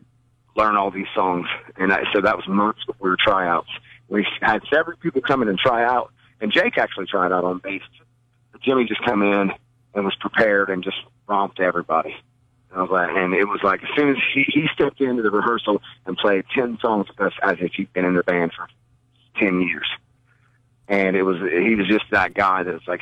learn 0.56 0.76
all 0.76 0.90
these 0.90 1.08
songs. 1.14 1.46
And 1.78 1.90
I, 1.90 2.02
so 2.12 2.20
that 2.20 2.36
was 2.36 2.46
months 2.46 2.84
before 2.84 3.16
tryouts. 3.18 3.70
We 4.08 4.26
had 4.42 4.60
several 4.70 4.98
people 4.98 5.22
come 5.22 5.40
in 5.40 5.48
and 5.48 5.58
try 5.58 5.84
out, 5.84 6.12
and 6.40 6.52
Jake 6.52 6.78
actually 6.78 7.06
tried 7.06 7.32
out 7.32 7.44
on 7.44 7.58
bass. 7.58 7.82
Jimmy 8.62 8.84
just 8.84 9.02
come 9.04 9.22
in 9.22 9.52
and 9.94 10.04
was 10.04 10.14
prepared 10.16 10.70
and 10.70 10.82
just 10.82 10.96
romped 11.28 11.60
everybody. 11.60 12.16
And 12.70 12.78
I 12.78 12.82
was 12.82 12.90
like, 12.90 13.10
and 13.10 13.34
it 13.34 13.44
was 13.44 13.60
like 13.62 13.82
as 13.82 13.88
soon 13.96 14.10
as 14.10 14.16
he, 14.34 14.44
he 14.48 14.68
stepped 14.74 15.00
into 15.00 15.22
the 15.22 15.30
rehearsal 15.30 15.82
and 16.04 16.16
played 16.16 16.44
ten 16.54 16.78
songs 16.80 17.08
with 17.08 17.20
us 17.20 17.32
as 17.42 17.56
if 17.60 17.72
he'd 17.74 17.92
been 17.92 18.04
in 18.04 18.14
the 18.14 18.22
band 18.22 18.52
for 18.52 18.68
ten 19.38 19.60
years. 19.60 19.86
And 20.88 21.16
it 21.16 21.22
was 21.22 21.38
he 21.38 21.74
was 21.74 21.86
just 21.88 22.04
that 22.10 22.34
guy 22.34 22.62
that's 22.62 22.86
like 22.86 23.00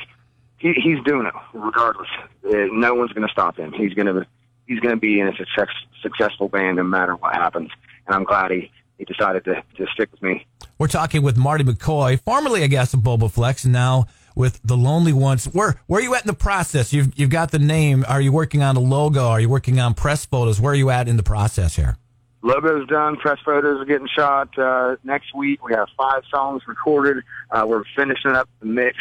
he, 0.57 0.73
he's 0.73 1.03
doing 1.03 1.27
it 1.27 1.33
regardless. 1.53 2.09
Uh, 2.45 2.67
no 2.71 2.93
one's 2.95 3.11
going 3.13 3.27
to 3.27 3.31
stop 3.31 3.57
him. 3.57 3.73
He's 3.73 3.93
going 3.93 4.07
to 4.07 4.25
he's 4.67 4.79
going 4.79 4.95
to 4.95 4.99
be 4.99 5.19
in 5.19 5.27
a 5.27 5.35
success, 5.35 5.69
successful 6.01 6.47
band 6.47 6.77
no 6.77 6.83
matter 6.83 7.15
what 7.15 7.35
happens. 7.35 7.69
And 8.07 8.15
I'm 8.15 8.23
glad 8.23 8.51
he 8.51 8.71
he 8.97 9.05
decided 9.05 9.43
to, 9.45 9.63
to 9.77 9.85
stick 9.93 10.11
with 10.11 10.21
me. 10.21 10.45
We're 10.77 10.87
talking 10.87 11.23
with 11.23 11.37
Marty 11.37 11.63
McCoy, 11.63 12.19
formerly, 12.21 12.63
I 12.63 12.67
guess, 12.67 12.93
of 12.93 13.01
Bobaflex, 13.01 13.63
and 13.63 13.73
now 13.73 14.07
with 14.35 14.59
the 14.63 14.75
Lonely 14.75 15.13
Ones. 15.13 15.45
Where 15.45 15.79
where 15.87 15.99
are 15.99 16.03
you 16.03 16.13
at 16.15 16.21
in 16.21 16.27
the 16.27 16.33
process? 16.33 16.91
You've 16.91 17.17
you've 17.17 17.29
got 17.29 17.51
the 17.51 17.59
name. 17.59 18.05
Are 18.07 18.21
you 18.21 18.31
working 18.31 18.61
on 18.61 18.75
a 18.75 18.81
logo? 18.81 19.27
Are 19.27 19.39
you 19.39 19.49
working 19.49 19.79
on 19.79 19.93
press 19.93 20.25
photos? 20.25 20.59
Where 20.59 20.73
are 20.73 20.75
you 20.75 20.89
at 20.89 21.07
in 21.07 21.17
the 21.17 21.23
process 21.23 21.75
here? 21.75 21.97
Logo's 22.45 22.87
done. 22.87 23.15
Press 23.15 23.39
photos 23.43 23.81
are 23.81 23.85
getting 23.85 24.07
shot 24.07 24.55
uh, 24.59 24.97
next 25.03 25.33
week. 25.33 25.63
We 25.63 25.73
have 25.73 25.87
five 25.97 26.21
songs 26.29 26.61
recorded. 26.67 27.23
Uh, 27.49 27.65
we're 27.67 27.83
finishing 27.95 28.31
up 28.31 28.47
the 28.59 28.67
mix 28.67 28.97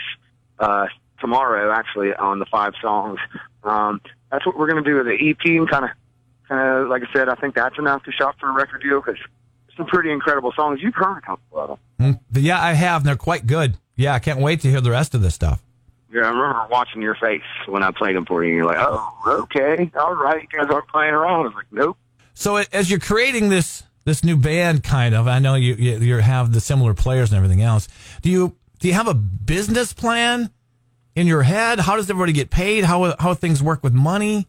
uh, 0.58 0.86
tomorrow, 1.20 1.70
actually, 1.70 2.14
on 2.14 2.38
the 2.38 2.46
five 2.46 2.72
songs. 2.80 3.18
Um, 3.62 4.00
that's 4.30 4.46
what 4.46 4.56
we're 4.56 4.68
going 4.68 4.82
to 4.82 4.90
do 4.90 4.96
with 4.96 5.06
the 5.06 5.30
EP, 5.30 5.44
and 5.44 5.68
kind 5.68 5.84
of, 5.84 5.90
kind 6.48 6.84
of, 6.84 6.88
like 6.88 7.02
I 7.02 7.12
said, 7.12 7.28
I 7.28 7.34
think 7.34 7.54
that's 7.54 7.78
enough 7.78 8.02
to 8.04 8.12
shop 8.12 8.36
for 8.40 8.48
a 8.48 8.52
record 8.52 8.82
deal 8.82 9.02
because 9.02 9.20
some 9.76 9.86
pretty 9.86 10.10
incredible 10.10 10.52
songs. 10.52 10.80
You've 10.82 10.94
heard 10.94 11.18
a 11.18 11.20
couple 11.20 11.58
of 11.58 11.78
them. 11.98 12.14
Mm, 12.14 12.42
yeah, 12.42 12.62
I 12.62 12.72
have. 12.72 13.02
And 13.02 13.08
they're 13.08 13.16
quite 13.16 13.46
good. 13.46 13.76
Yeah, 13.96 14.14
I 14.14 14.18
can't 14.18 14.40
wait 14.40 14.60
to 14.62 14.70
hear 14.70 14.80
the 14.80 14.90
rest 14.90 15.14
of 15.14 15.22
this 15.22 15.34
stuff. 15.34 15.62
Yeah, 16.12 16.22
I 16.22 16.28
remember 16.28 16.66
watching 16.70 17.02
your 17.02 17.16
face 17.16 17.42
when 17.66 17.82
I 17.82 17.90
played 17.90 18.14
them 18.14 18.24
for 18.24 18.44
you. 18.44 18.54
You're 18.54 18.66
like, 18.66 18.78
oh, 18.78 19.42
okay, 19.44 19.90
all 19.98 20.14
right, 20.14 20.42
you 20.42 20.58
guys 20.58 20.68
aren't 20.70 20.88
playing 20.88 21.12
around. 21.12 21.40
I 21.40 21.48
was 21.48 21.54
like, 21.54 21.72
nope. 21.72 21.96
So 22.34 22.56
as 22.56 22.90
you're 22.90 23.00
creating 23.00 23.48
this 23.48 23.82
this 24.04 24.22
new 24.22 24.36
band, 24.36 24.84
kind 24.84 25.14
of, 25.14 25.26
I 25.26 25.38
know 25.38 25.54
you 25.54 25.74
you, 25.74 25.98
you 25.98 26.16
have 26.18 26.52
the 26.52 26.60
similar 26.60 26.94
players 26.94 27.32
and 27.32 27.36
everything 27.36 27.62
else. 27.62 27.88
Do 28.22 28.30
you 28.30 28.54
do 28.78 28.88
you 28.88 28.94
have 28.94 29.08
a 29.08 29.14
business 29.14 29.92
plan 29.92 30.50
in 31.16 31.26
your 31.26 31.42
head? 31.42 31.80
How 31.80 31.96
does 31.96 32.08
everybody 32.08 32.32
get 32.32 32.50
paid? 32.50 32.84
How 32.84 33.16
how 33.18 33.34
things 33.34 33.62
work 33.62 33.82
with 33.82 33.92
money? 33.92 34.46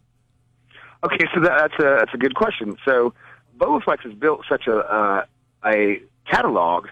Okay, 1.03 1.25
so 1.34 1.41
that, 1.41 1.58
that's 1.58 1.79
a 1.79 1.98
that's 2.00 2.13
a 2.13 2.17
good 2.17 2.36
question. 2.36 2.75
So 2.86 3.13
Bobaflex 3.57 4.01
has 4.01 4.13
built 4.13 4.41
such 4.50 4.67
a 4.67 4.77
uh, 4.77 5.25
a 5.65 6.01
catalog 6.29 6.88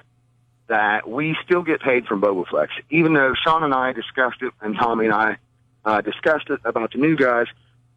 that 0.67 1.07
we 1.07 1.35
still 1.43 1.61
get 1.61 1.81
paid 1.81 2.05
from 2.05 2.21
Bobaflex, 2.21 2.69
even 2.89 3.13
though 3.13 3.33
Sean 3.43 3.63
and 3.63 3.73
I 3.73 3.91
discussed 3.91 4.41
it, 4.41 4.53
and 4.61 4.75
Tommy 4.75 5.05
and 5.05 5.13
I 5.13 5.37
uh, 5.85 6.01
discussed 6.01 6.49
it 6.49 6.59
about 6.65 6.93
the 6.93 6.99
new 6.99 7.15
guys. 7.15 7.47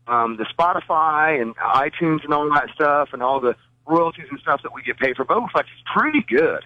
Um, 0.08 0.36
the 0.36 0.44
Spotify 0.44 1.40
and 1.40 1.56
iTunes 1.56 2.22
and 2.24 2.32
all 2.32 2.48
that 2.50 2.68
stuff, 2.74 3.10
and 3.12 3.22
all 3.22 3.40
the 3.40 3.56
royalties 3.86 4.26
and 4.30 4.38
stuff 4.40 4.62
that 4.62 4.72
we 4.72 4.82
get 4.82 4.98
paid 4.98 5.16
for 5.16 5.24
Bobaflex 5.24 5.64
is 5.64 5.82
pretty 5.94 6.24
good. 6.28 6.62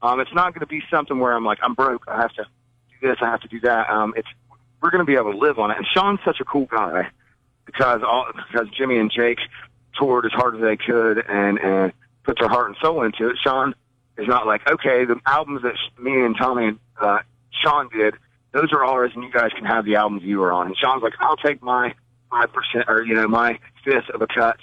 Um, 0.00 0.20
it's 0.20 0.34
not 0.34 0.52
going 0.52 0.60
to 0.60 0.66
be 0.66 0.82
something 0.90 1.18
where 1.18 1.32
I'm 1.32 1.44
like, 1.44 1.58
I'm 1.62 1.74
broke. 1.74 2.04
I 2.08 2.20
have 2.20 2.32
to 2.34 2.44
do 3.00 3.08
this. 3.08 3.18
I 3.20 3.26
have 3.26 3.40
to 3.42 3.48
do 3.48 3.60
that. 3.60 3.88
Um, 3.88 4.14
it's 4.16 4.28
we're 4.80 4.90
going 4.90 5.04
to 5.04 5.10
be 5.10 5.14
able 5.14 5.32
to 5.32 5.38
live 5.38 5.58
on 5.58 5.70
it. 5.70 5.76
And 5.76 5.86
Sean's 5.86 6.18
such 6.24 6.40
a 6.40 6.44
cool 6.44 6.66
guy 6.66 7.08
because 7.66 8.02
all 8.02 8.26
because 8.50 8.68
Jimmy 8.76 8.98
and 8.98 9.10
Jake 9.10 9.38
toured 9.98 10.24
as 10.26 10.32
hard 10.32 10.56
as 10.56 10.60
they 10.62 10.76
could 10.76 11.18
and 11.28 11.58
and 11.58 11.92
put 12.24 12.38
their 12.38 12.48
heart 12.48 12.68
and 12.68 12.76
soul 12.82 13.02
into 13.02 13.28
it. 13.28 13.36
Sean 13.42 13.74
is 14.18 14.28
not 14.28 14.46
like, 14.46 14.68
okay, 14.70 15.04
the 15.04 15.18
albums 15.26 15.62
that 15.62 15.74
me 16.02 16.24
and 16.24 16.36
Tommy 16.36 16.66
and 16.68 16.78
uh, 17.00 17.18
Sean 17.50 17.88
did, 17.88 18.14
those 18.52 18.72
are 18.72 18.84
ours, 18.84 19.10
and 19.14 19.24
you 19.24 19.30
guys 19.32 19.50
can 19.56 19.64
have 19.64 19.84
the 19.84 19.96
albums 19.96 20.22
you 20.22 20.42
are 20.42 20.52
on. 20.52 20.66
And 20.68 20.76
Sean's 20.76 21.02
like, 21.02 21.14
I'll 21.20 21.36
take 21.36 21.62
my 21.62 21.94
five 22.30 22.50
percent 22.52 22.84
or 22.88 23.02
you 23.02 23.14
know 23.14 23.26
my 23.28 23.58
fifth 23.84 24.08
of 24.14 24.22
a 24.22 24.26
cut, 24.26 24.56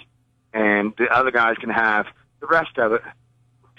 and 0.52 0.92
the 0.98 1.08
other 1.10 1.30
guys 1.30 1.56
can 1.58 1.70
have 1.70 2.06
the 2.40 2.46
rest 2.46 2.78
of 2.78 2.92
it. 2.92 3.02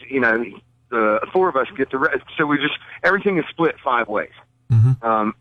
You 0.10 0.20
know, 0.20 0.44
the 0.90 1.26
four 1.34 1.48
of 1.50 1.56
us 1.56 1.68
get 1.78 1.90
the 1.92 1.98
rest. 1.98 2.24
So 2.38 2.46
we 2.46 2.58
just 2.58 2.78
everything 3.04 3.38
is 3.38 3.46
split 3.50 3.76
five 3.84 4.08
ways, 4.08 4.32
Mhm. 4.72 5.02
um, 5.04 5.36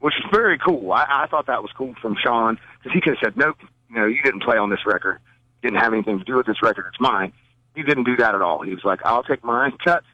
which 0.00 0.14
is 0.18 0.24
very 0.30 0.58
cool. 0.58 0.92
I, 0.92 1.06
I 1.08 1.26
thought 1.26 1.46
that 1.46 1.62
was 1.62 1.72
cool 1.76 1.94
from 2.00 2.16
Sean 2.22 2.58
because 2.78 2.92
he 2.94 3.00
could 3.00 3.16
have 3.16 3.22
said, 3.22 3.36
nope, 3.36 3.56
you 3.88 3.96
know, 3.96 4.06
you 4.06 4.22
didn't 4.22 4.42
play 4.42 4.58
on 4.58 4.68
this 4.70 4.84
record, 4.86 5.18
didn't 5.64 5.80
have 5.80 5.92
anything 5.92 6.18
to 6.18 6.24
do 6.24 6.36
with 6.36 6.46
this 6.46 6.62
record. 6.62 6.84
It's 6.88 7.00
mine. 7.00 7.32
He 7.74 7.82
didn't 7.82 8.04
do 8.04 8.16
that 8.16 8.34
at 8.34 8.42
all. 8.42 8.62
He 8.62 8.70
was 8.70 8.84
like, 8.84 9.00
I'll 9.04 9.22
take 9.24 9.42
my 9.42 9.70
cut, 9.84 10.04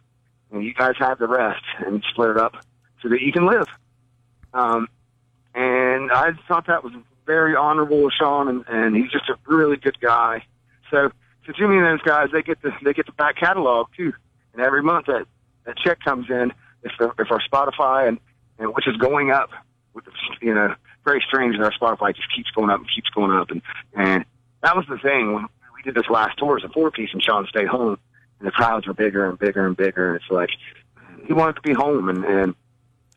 and 0.50 0.64
you 0.64 0.73
guys 0.73 0.95
have 0.99 1.19
the 1.19 1.28
rest, 1.28 1.62
and 1.85 2.02
split 2.11 2.30
it 2.30 2.37
up 2.38 2.54
so 3.02 3.09
that 3.09 3.21
you 3.21 3.33
can 3.33 3.47
live. 3.47 3.66
Um, 4.54 4.88
and 5.54 6.11
I 6.12 6.30
thought 6.49 6.66
that 6.69 6.85
was 6.85 6.92
very 7.26 7.54
honorable 7.57 8.07
of 8.07 8.12
Sean, 8.19 8.49
and, 8.49 8.64
and 8.69 8.97
he's 8.97 9.11
just 9.11 9.28
a 9.28 9.37
really 9.47 9.76
good 9.76 10.00
guy. 10.00 10.45
So, 10.90 11.11
so 11.47 11.52
Jimmy 11.52 11.76
and 11.76 11.87
those 11.87 12.02
guys, 12.02 12.28
they 12.33 12.42
get 12.42 12.62
the 12.62 12.73
they 12.83 12.92
get 12.92 13.07
the 13.07 13.12
back 13.12 13.37
catalog 13.37 13.88
too, 13.97 14.12
and 14.52 14.62
every 14.62 14.83
month 14.83 15.07
that 15.07 15.26
that 15.64 15.76
check 15.76 16.00
comes 16.00 16.30
in, 16.30 16.52
if 16.83 16.92
the, 16.99 17.12
if 17.19 17.30
our 17.30 17.40
Spotify 17.40 18.09
and, 18.09 18.19
and 18.59 18.75
which 18.75 18.88
is 18.88 18.97
going 18.97 19.30
up, 19.30 19.50
with 19.95 20.04
the, 20.04 20.12
you 20.40 20.54
know, 20.54 20.75
very 21.04 21.23
strange 21.26 21.57
that 21.57 21.64
our 21.64 21.73
Spotify 21.73 22.14
just 22.14 22.28
keeps 22.35 22.50
going 22.50 22.71
up 22.71 22.78
and 22.78 22.88
keeps 22.95 23.11
going 23.11 23.33
up, 23.33 23.50
and 23.50 23.62
and 23.95 24.25
that 24.62 24.76
was 24.76 24.86
the 24.88 24.98
thing 24.98 25.34
when 25.34 25.46
we 25.74 25.82
did 25.82 25.94
this 25.94 26.08
last 26.10 26.38
tour 26.38 26.56
as 26.56 26.64
a 26.64 26.68
four 26.68 26.90
piece, 26.90 27.10
and 27.12 27.22
Sean 27.22 27.46
stayed 27.46 27.68
home, 27.68 27.98
and 28.38 28.46
the 28.46 28.52
crowds 28.52 28.86
were 28.86 28.94
bigger 28.94 29.28
and 29.28 29.38
bigger 29.38 29.66
and 29.66 29.76
bigger, 29.76 30.08
and 30.08 30.16
it's 30.16 30.30
like 30.30 30.50
he 31.26 31.32
wanted 31.32 31.56
to 31.56 31.62
be 31.62 31.72
home, 31.72 32.08
and 32.08 32.24
and 32.24 32.54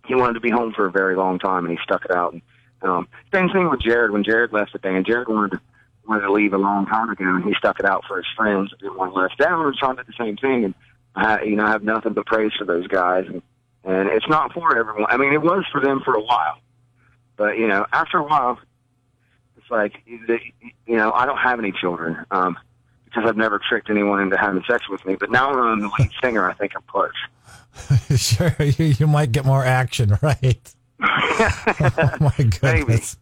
he 0.05 0.15
wanted 0.15 0.33
to 0.33 0.39
be 0.39 0.49
home 0.49 0.73
for 0.73 0.85
a 0.85 0.91
very 0.91 1.15
long 1.15 1.39
time, 1.39 1.65
and 1.65 1.77
he 1.77 1.83
stuck 1.83 2.05
it 2.05 2.11
out. 2.11 2.35
Um, 2.81 3.07
same 3.33 3.49
thing 3.49 3.69
with 3.69 3.81
Jared. 3.81 4.11
When 4.11 4.23
Jared 4.23 4.51
left 4.51 4.73
the 4.73 4.79
band, 4.79 5.05
Jared 5.05 5.27
wanted 5.27 5.51
to 5.51 5.61
wanted 6.07 6.21
to 6.21 6.33
leave 6.33 6.53
a 6.53 6.57
long 6.57 6.85
time 6.85 7.09
ago, 7.09 7.25
and 7.25 7.45
he 7.45 7.53
stuck 7.57 7.79
it 7.79 7.85
out 7.85 8.03
for 8.05 8.17
his 8.17 8.25
friends. 8.35 8.71
Didn't 8.79 8.97
want 8.97 9.13
to 9.13 9.19
let 9.21 9.37
down, 9.37 9.65
and 9.65 9.75
Sean 9.77 9.95
did 9.95 10.07
the 10.07 10.13
same 10.17 10.35
thing. 10.35 10.65
And 10.65 10.73
I, 11.15 11.43
you 11.43 11.55
know, 11.55 11.65
I 11.65 11.71
have 11.71 11.83
nothing 11.83 12.13
but 12.13 12.25
praise 12.25 12.51
for 12.57 12.65
those 12.65 12.87
guys. 12.87 13.25
And 13.27 13.41
and 13.85 14.09
it's 14.09 14.27
not 14.27 14.53
for 14.53 14.77
everyone. 14.77 15.05
I 15.09 15.17
mean, 15.17 15.33
it 15.33 15.41
was 15.41 15.65
for 15.71 15.81
them 15.81 16.01
for 16.03 16.13
a 16.13 16.21
while, 16.21 16.57
but 17.35 17.57
you 17.57 17.67
know, 17.67 17.85
after 17.91 18.17
a 18.17 18.23
while, 18.23 18.59
it's 19.63 19.71
like 19.71 20.01
you 20.05 20.97
know, 20.97 21.11
I 21.11 21.25
don't 21.25 21.37
have 21.37 21.59
any 21.59 21.71
children 21.71 22.25
um, 22.31 22.57
because 23.05 23.23
I've 23.25 23.37
never 23.37 23.59
tricked 23.59 23.89
anyone 23.89 24.21
into 24.21 24.37
having 24.37 24.63
sex 24.67 24.89
with 24.89 25.05
me. 25.05 25.15
But 25.15 25.31
now 25.31 25.51
I'm 25.51 25.79
the 25.81 25.91
lead 25.99 26.11
singer. 26.21 26.49
I 26.49 26.53
think 26.53 26.73
I'm 26.75 26.83
close. 26.87 27.11
sure, 28.19 28.55
you, 28.59 28.85
you 28.85 29.07
might 29.07 29.31
get 29.31 29.45
more 29.45 29.63
action, 29.63 30.17
right? 30.21 30.75
oh 31.01 32.11
my 32.19 32.43
goodness. 32.61 33.17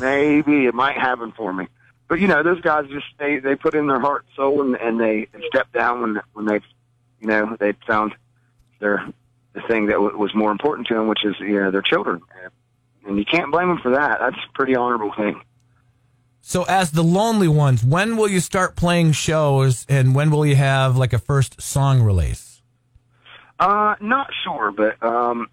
Maybe 0.00 0.66
it 0.66 0.74
might 0.74 0.96
happen 0.96 1.32
for 1.32 1.52
me. 1.52 1.68
But 2.08 2.20
you 2.20 2.28
know, 2.28 2.42
those 2.42 2.60
guys 2.60 2.86
just 2.88 3.06
they 3.18 3.38
they 3.38 3.54
put 3.54 3.74
in 3.74 3.86
their 3.86 4.00
heart 4.00 4.24
and 4.26 4.36
soul 4.36 4.60
and, 4.60 4.76
and 4.76 5.00
they 5.00 5.28
step 5.48 5.72
down 5.72 6.02
when 6.02 6.20
when 6.34 6.46
they 6.46 6.60
you 7.20 7.28
know 7.28 7.56
they 7.58 7.72
found 7.86 8.14
their 8.80 9.06
the 9.54 9.62
thing 9.62 9.86
that 9.86 9.94
w- 9.94 10.16
was 10.16 10.34
more 10.34 10.50
important 10.50 10.86
to 10.88 10.94
them, 10.94 11.08
which 11.08 11.24
is 11.24 11.34
you 11.40 11.60
know 11.60 11.70
their 11.70 11.82
children, 11.82 12.20
and 13.06 13.18
you 13.18 13.24
can't 13.24 13.50
blame 13.50 13.68
them 13.68 13.78
for 13.78 13.92
that. 13.92 14.18
That's 14.20 14.36
a 14.36 14.52
pretty 14.52 14.76
honorable 14.76 15.12
thing. 15.16 15.40
So, 16.46 16.64
as 16.64 16.90
the 16.90 17.02
lonely 17.02 17.48
ones, 17.48 17.82
when 17.82 18.18
will 18.18 18.28
you 18.28 18.38
start 18.38 18.76
playing 18.76 19.12
shows, 19.12 19.86
and 19.88 20.14
when 20.14 20.30
will 20.30 20.44
you 20.44 20.56
have 20.56 20.94
like 20.94 21.14
a 21.14 21.18
first 21.18 21.62
song 21.62 22.02
release? 22.02 22.60
Uh, 23.58 23.94
not 23.98 24.28
sure, 24.44 24.70
but 24.70 25.02
um, 25.02 25.48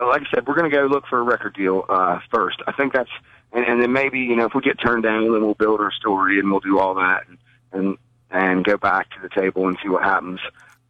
like 0.00 0.22
I 0.22 0.24
said, 0.34 0.48
we're 0.48 0.56
going 0.56 0.68
to 0.68 0.76
go 0.76 0.86
look 0.86 1.06
for 1.06 1.20
a 1.20 1.22
record 1.22 1.54
deal 1.54 1.84
uh, 1.88 2.18
first. 2.32 2.58
I 2.66 2.72
think 2.72 2.92
that's, 2.92 3.10
and, 3.52 3.64
and 3.64 3.80
then 3.80 3.92
maybe 3.92 4.18
you 4.18 4.34
know 4.34 4.46
if 4.46 4.54
we 4.56 4.60
get 4.60 4.80
turned 4.80 5.04
down, 5.04 5.22
then 5.22 5.40
we'll 5.40 5.54
build 5.54 5.80
our 5.80 5.92
story 5.92 6.40
and 6.40 6.50
we'll 6.50 6.60
do 6.60 6.80
all 6.80 6.96
that 6.96 7.22
and 7.28 7.38
and, 7.72 7.96
and 8.28 8.64
go 8.64 8.76
back 8.76 9.08
to 9.10 9.16
the 9.22 9.28
table 9.28 9.68
and 9.68 9.78
see 9.84 9.88
what 9.88 10.02
happens. 10.02 10.40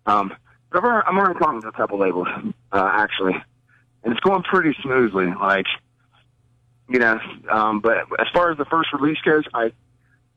Um, 0.06 0.34
but 0.70 0.82
I'm 0.82 1.18
already, 1.18 1.38
talking 1.38 1.60
to 1.60 1.68
a 1.68 1.72
couple 1.72 1.98
labels 1.98 2.28
uh, 2.72 2.90
actually, 2.94 3.34
and 4.04 4.12
it's 4.12 4.20
going 4.20 4.42
pretty 4.42 4.74
smoothly. 4.82 5.26
Like, 5.26 5.66
you 6.92 6.98
know, 6.98 7.18
um, 7.50 7.80
but 7.80 7.98
as 8.20 8.26
far 8.34 8.50
as 8.50 8.58
the 8.58 8.66
first 8.66 8.92
release 8.92 9.18
goes, 9.24 9.44
I 9.54 9.72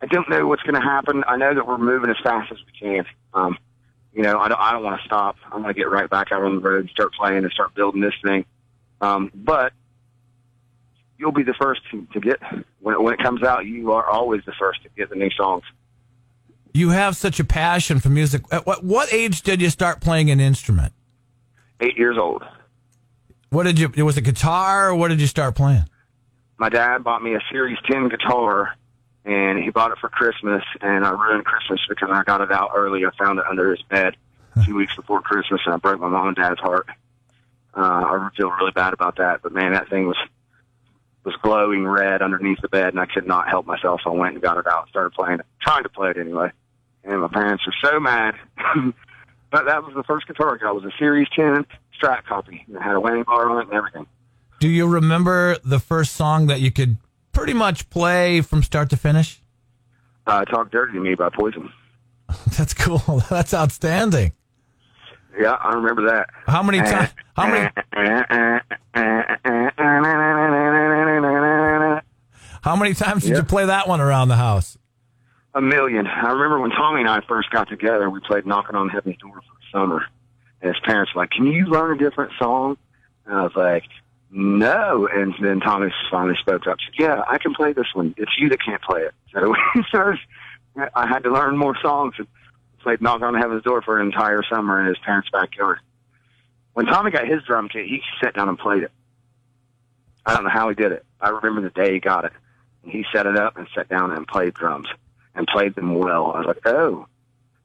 I 0.01 0.05
don't 0.07 0.29
know 0.29 0.47
what's 0.47 0.63
going 0.63 0.75
to 0.75 0.81
happen. 0.81 1.23
I 1.27 1.35
know 1.35 1.53
that 1.53 1.67
we're 1.67 1.77
moving 1.77 2.09
as 2.09 2.17
fast 2.23 2.51
as 2.51 2.57
we 2.65 2.79
can. 2.79 3.05
Um, 3.33 3.57
you 4.13 4.23
know, 4.23 4.39
I 4.39 4.47
don't, 4.47 4.59
I 4.59 4.71
don't 4.71 4.83
want 4.83 4.99
to 5.01 5.05
stop. 5.05 5.35
I 5.51 5.55
want 5.55 5.67
to 5.67 5.73
get 5.73 5.89
right 5.89 6.09
back 6.09 6.31
out 6.31 6.43
on 6.43 6.55
the 6.55 6.61
road 6.61 6.89
start 6.89 7.13
playing 7.13 7.43
and 7.43 7.51
start 7.51 7.73
building 7.75 8.01
this 8.01 8.13
thing. 8.23 8.45
Um, 9.01 9.31
but 9.33 9.73
you'll 11.17 11.31
be 11.31 11.43
the 11.43 11.53
first 11.53 11.81
to, 11.91 12.07
to 12.13 12.19
get 12.19 12.39
when 12.79 12.95
it, 12.95 13.01
when 13.01 13.13
it 13.13 13.19
comes 13.19 13.43
out. 13.43 13.65
You 13.65 13.91
are 13.93 14.05
always 14.05 14.41
the 14.45 14.53
first 14.53 14.83
to 14.83 14.89
get 14.95 15.09
the 15.09 15.15
new 15.15 15.31
songs. 15.31 15.63
You 16.73 16.89
have 16.89 17.15
such 17.15 17.39
a 17.39 17.45
passion 17.45 17.99
for 17.99 18.09
music. 18.09 18.43
At 18.51 18.65
what, 18.65 18.83
what 18.83 19.11
age 19.13 19.41
did 19.41 19.61
you 19.61 19.69
start 19.69 20.01
playing 20.01 20.29
an 20.29 20.39
instrument? 20.39 20.93
Eight 21.81 21.97
years 21.97 22.17
old. 22.17 22.43
What 23.49 23.63
did 23.63 23.79
you? 23.79 23.91
It 23.95 24.03
was 24.03 24.17
a 24.17 24.21
guitar. 24.21 24.89
Or 24.89 24.95
what 24.95 25.09
did 25.09 25.19
you 25.19 25.27
start 25.27 25.55
playing? 25.55 25.85
My 26.57 26.69
dad 26.69 27.03
bought 27.03 27.21
me 27.21 27.35
a 27.35 27.41
Series 27.51 27.77
10 27.89 28.09
guitar, 28.09 28.75
and 29.25 29.61
he 29.61 29.71
bought 29.71 29.91
it 29.91 29.97
for 29.99 30.09
Christmas, 30.09 30.63
and 30.81 31.05
I 31.05 31.09
ruined 31.09 31.45
Christmas 31.45 31.81
because 31.89 32.09
I 32.11 32.23
got 32.23 32.41
it 32.41 32.51
out 32.51 32.71
early. 32.75 33.05
I 33.05 33.09
found 33.17 33.39
it 33.39 33.45
under 33.49 33.71
his 33.71 33.81
bed 33.83 34.15
two 34.65 34.75
weeks 34.75 34.95
before 34.95 35.21
Christmas, 35.21 35.61
and 35.65 35.73
I 35.73 35.77
broke 35.77 35.99
my 35.99 36.07
mom 36.07 36.27
and 36.27 36.35
dad's 36.35 36.59
heart. 36.59 36.87
Uh, 37.75 37.81
I 37.81 38.29
feel 38.37 38.51
really 38.51 38.71
bad 38.71 38.93
about 38.93 39.17
that, 39.17 39.41
but 39.43 39.51
man, 39.51 39.73
that 39.73 39.89
thing 39.89 40.07
was 40.07 40.17
was 41.25 41.35
glowing 41.41 41.85
red 41.85 42.21
underneath 42.21 42.61
the 42.61 42.69
bed, 42.69 42.89
and 42.89 42.99
I 42.99 43.07
could 43.07 43.25
not 43.25 43.49
help 43.49 43.65
myself. 43.65 44.01
So 44.03 44.11
I 44.11 44.15
went 44.15 44.35
and 44.35 44.43
got 44.43 44.57
it 44.57 44.67
out, 44.67 44.83
and 44.83 44.89
started 44.89 45.11
playing 45.11 45.39
it, 45.39 45.45
trying 45.59 45.81
to 45.83 45.89
play 45.89 46.11
it 46.11 46.17
anyway. 46.17 46.51
And 47.03 47.19
my 47.19 47.27
parents 47.27 47.65
were 47.65 47.73
so 47.83 47.99
mad. 47.99 48.35
but 49.51 49.65
that 49.65 49.83
was 49.83 49.93
the 49.95 50.03
first 50.03 50.27
guitar 50.27 50.53
I 50.53 50.57
got. 50.57 50.69
It 50.69 50.83
was 50.83 50.93
a 50.93 50.97
Series 50.99 51.27
10 51.35 51.65
Strat 51.99 52.25
copy. 52.25 52.63
It 52.67 52.79
had 52.79 52.95
a 52.95 52.99
whammy 52.99 53.25
bar 53.25 53.49
on 53.49 53.61
it 53.61 53.67
and 53.67 53.73
everything. 53.73 54.05
Do 54.59 54.67
you 54.69 54.87
remember 54.87 55.57
the 55.63 55.79
first 55.79 56.13
song 56.13 56.47
that 56.47 56.59
you 56.61 56.71
could 56.71 56.97
pretty 57.33 57.53
much 57.53 57.89
play 57.89 58.41
from 58.41 58.63
start 58.63 58.89
to 58.91 58.97
finish? 58.97 59.41
Uh, 60.25 60.43
Talk 60.45 60.71
Dirty 60.71 60.93
to 60.93 60.99
Me 60.99 61.13
by 61.15 61.29
Poison. 61.29 61.71
That's 62.57 62.73
cool. 62.73 62.99
That's 63.29 63.53
outstanding. 63.53 64.31
Yeah, 65.37 65.51
I 65.61 65.73
remember 65.73 66.07
that. 66.09 66.29
How 66.47 66.63
many 66.63 66.79
times? 66.79 67.09
How 67.35 67.47
many? 67.47 67.69
How 72.61 72.75
many 72.75 72.93
times 72.93 73.23
did 73.23 73.31
Yeah. 73.31 73.37
you 73.37 73.43
play 73.43 73.65
that 73.65 73.87
one 73.87 74.01
around 74.01 74.29
the 74.29 74.37
house? 74.37 74.77
A 75.53 75.61
million. 75.61 76.07
I 76.07 76.31
remember 76.31 76.59
when 76.59 76.71
Tommy 76.71 77.01
and 77.01 77.09
I 77.09 77.21
first 77.27 77.49
got 77.51 77.69
together, 77.69 78.09
we 78.09 78.19
played 78.21 78.45
Knocking 78.45 78.75
on 78.75 78.89
Heaven's 78.89 79.17
Door 79.17 79.35
for 79.35 79.41
the 79.41 79.65
summer. 79.71 80.05
And 80.61 80.73
his 80.73 80.81
parents 80.83 81.13
were 81.13 81.21
like, 81.21 81.29
Can 81.31 81.45
you 81.47 81.65
learn 81.65 81.95
a 81.95 81.97
different 81.97 82.31
song? 82.39 82.77
And 83.25 83.35
I 83.37 83.43
was 83.43 83.53
like, 83.55 83.83
No. 84.37 85.07
And 85.07 85.33
then 85.41 85.61
Tommy 85.61 85.91
finally 86.11 86.35
spoke 86.41 86.67
up. 86.67 86.77
Said, 86.85 86.93
Yeah, 86.99 87.23
I 87.27 87.37
can 87.37 87.53
play 87.53 87.71
this 87.71 87.87
one. 87.93 88.13
It's 88.17 88.31
you 88.37 88.49
that 88.49 88.61
can't 88.63 88.81
play 88.81 89.01
it. 89.01 89.13
So 89.33 89.53
started, 89.87 90.19
I 90.93 91.07
had 91.07 91.23
to 91.23 91.31
learn 91.31 91.57
more 91.57 91.75
songs 91.81 92.15
and 92.17 92.27
played 92.79 93.01
Knock 93.01 93.21
on 93.21 93.33
Heaven's 93.33 93.63
Door 93.63 93.81
for 93.83 93.99
an 93.99 94.05
entire 94.05 94.43
summer 94.43 94.79
in 94.79 94.87
his 94.87 94.97
parents' 94.99 95.29
backyard. 95.31 95.79
When 96.73 96.85
Tommy 96.85 97.11
got 97.11 97.27
his 97.27 97.43
drum 97.43 97.69
kit, 97.69 97.85
he 97.85 98.01
sat 98.21 98.33
down 98.33 98.49
and 98.49 98.57
played 98.57 98.83
it. 98.83 98.91
I 100.25 100.33
don't 100.33 100.43
know 100.43 100.49
how 100.49 100.69
he 100.69 100.75
did 100.75 100.91
it. 100.91 101.05
I 101.21 101.29
remember 101.29 101.61
the 101.61 101.69
day 101.69 101.93
he 101.93 101.99
got 101.99 102.25
it. 102.25 102.33
And 102.83 102.91
He 102.91 103.05
set 103.13 103.25
it 103.25 103.37
up 103.37 103.57
and 103.57 103.67
sat 103.73 103.87
down 103.89 104.11
and 104.11 104.27
played 104.27 104.53
drums 104.53 104.87
and 105.33 105.47
played 105.47 105.75
them 105.75 105.95
well. 105.95 106.31
I 106.33 106.39
was 106.39 106.47
like, 106.47 106.65
oh, 106.65 107.07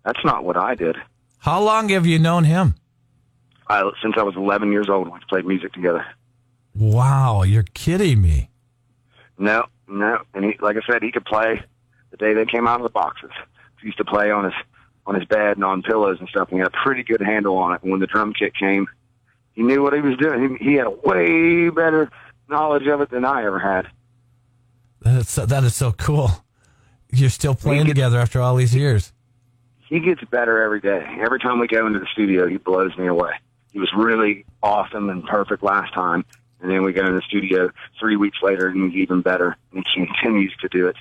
that's 0.05 0.25
not 0.25 0.45
what 0.45 0.57
I 0.57 0.75
did. 0.75 0.97
How 1.39 1.61
long 1.61 1.89
have 1.89 2.07
you 2.07 2.19
known 2.19 2.45
him? 2.45 2.75
I, 3.69 3.89
since 4.03 4.15
I 4.17 4.23
was 4.23 4.37
11 4.37 4.73
years 4.73 4.89
old, 4.89 5.09
we've 5.13 5.23
played 5.29 5.47
music 5.47 5.73
together. 5.73 6.05
Wow, 6.81 7.43
you're 7.43 7.63
kidding 7.75 8.23
me. 8.23 8.49
No, 9.39 9.67
no, 9.87 10.19
and 10.33 10.47
he, 10.47 10.57
like 10.61 10.77
I 10.77 10.81
said, 10.91 11.03
he 11.03 11.13
could 11.13 11.27
play 11.27 11.63
the 12.11 12.17
day 12.17 12.33
they 12.33 12.47
came 12.47 12.67
out 12.67 12.81
of 12.81 12.85
the 12.85 12.91
boxes. 12.91 13.31
He 13.81 13.89
used 13.89 13.99
to 13.99 14.05
play 14.05 14.31
on 14.31 14.45
his 14.45 14.55
on 15.07 15.15
his 15.15 15.25
bed 15.27 15.59
and 15.59 15.65
on 15.65 15.83
pillows 15.83 16.19
and 16.21 16.29
stuff, 16.31 16.49
and 16.49 16.57
he 16.57 16.61
had 16.61 16.69
a 16.69 16.83
pretty 16.83 17.03
good 17.03 17.21
handle 17.21 17.59
on 17.59 17.75
it. 17.75 17.83
And 17.83 17.91
when 17.91 18.01
the 18.01 18.07
drum 18.07 18.33
kit 18.33 18.55
came, 18.55 18.87
he 19.53 19.63
knew 19.63 19.83
what 19.83 19.93
he 19.93 20.01
was 20.01 20.17
doing. 20.17 20.57
He, 20.59 20.71
he 20.71 20.75
had 20.75 20.87
a 20.87 20.91
way 20.91 21.69
better 21.69 22.11
knowledge 22.49 22.87
of 22.87 23.03
it 23.03 23.11
than 23.11 23.27
I 23.27 23.45
ever 23.45 23.59
had. 23.59 23.87
That's 25.03 25.35
that 25.35 25.65
is 25.65 25.75
so 25.75 25.93
cool. 25.93 26.31
You're 27.13 27.29
still 27.29 27.55
playing 27.55 27.85
gets, 27.85 27.91
together 27.91 28.19
after 28.19 28.41
all 28.41 28.57
these 28.57 28.75
years. 28.75 29.13
He 29.89 30.01
gets 30.01 30.25
better 30.25 30.63
every 30.63 30.81
day. 30.81 31.05
Every 31.21 31.41
time 31.41 31.59
we 31.59 31.67
go 31.67 31.87
into 31.87 31.99
the 31.99 32.07
studio, 32.13 32.47
he 32.47 32.57
blows 32.57 32.97
me 32.97 33.07
away. 33.07 33.33
He 33.73 33.79
was 33.79 33.91
really 33.95 34.47
awesome 34.63 35.11
and 35.11 35.25
perfect 35.25 35.63
last 35.63 35.93
time, 35.93 36.25
and 36.63 36.71
then 36.71 36.83
we 36.83 36.93
go 36.93 37.05
in 37.07 37.15
the 37.15 37.23
studio 37.23 37.71
three 37.99 38.17
weeks 38.17 38.39
later, 38.43 38.69
and 38.69 38.93
he's 38.93 39.03
even 39.03 39.23
better. 39.23 39.57
And 39.73 39.85
he 39.95 40.07
continues 40.07 40.55
to 40.61 40.69
do 40.69 40.89
it. 40.89 40.97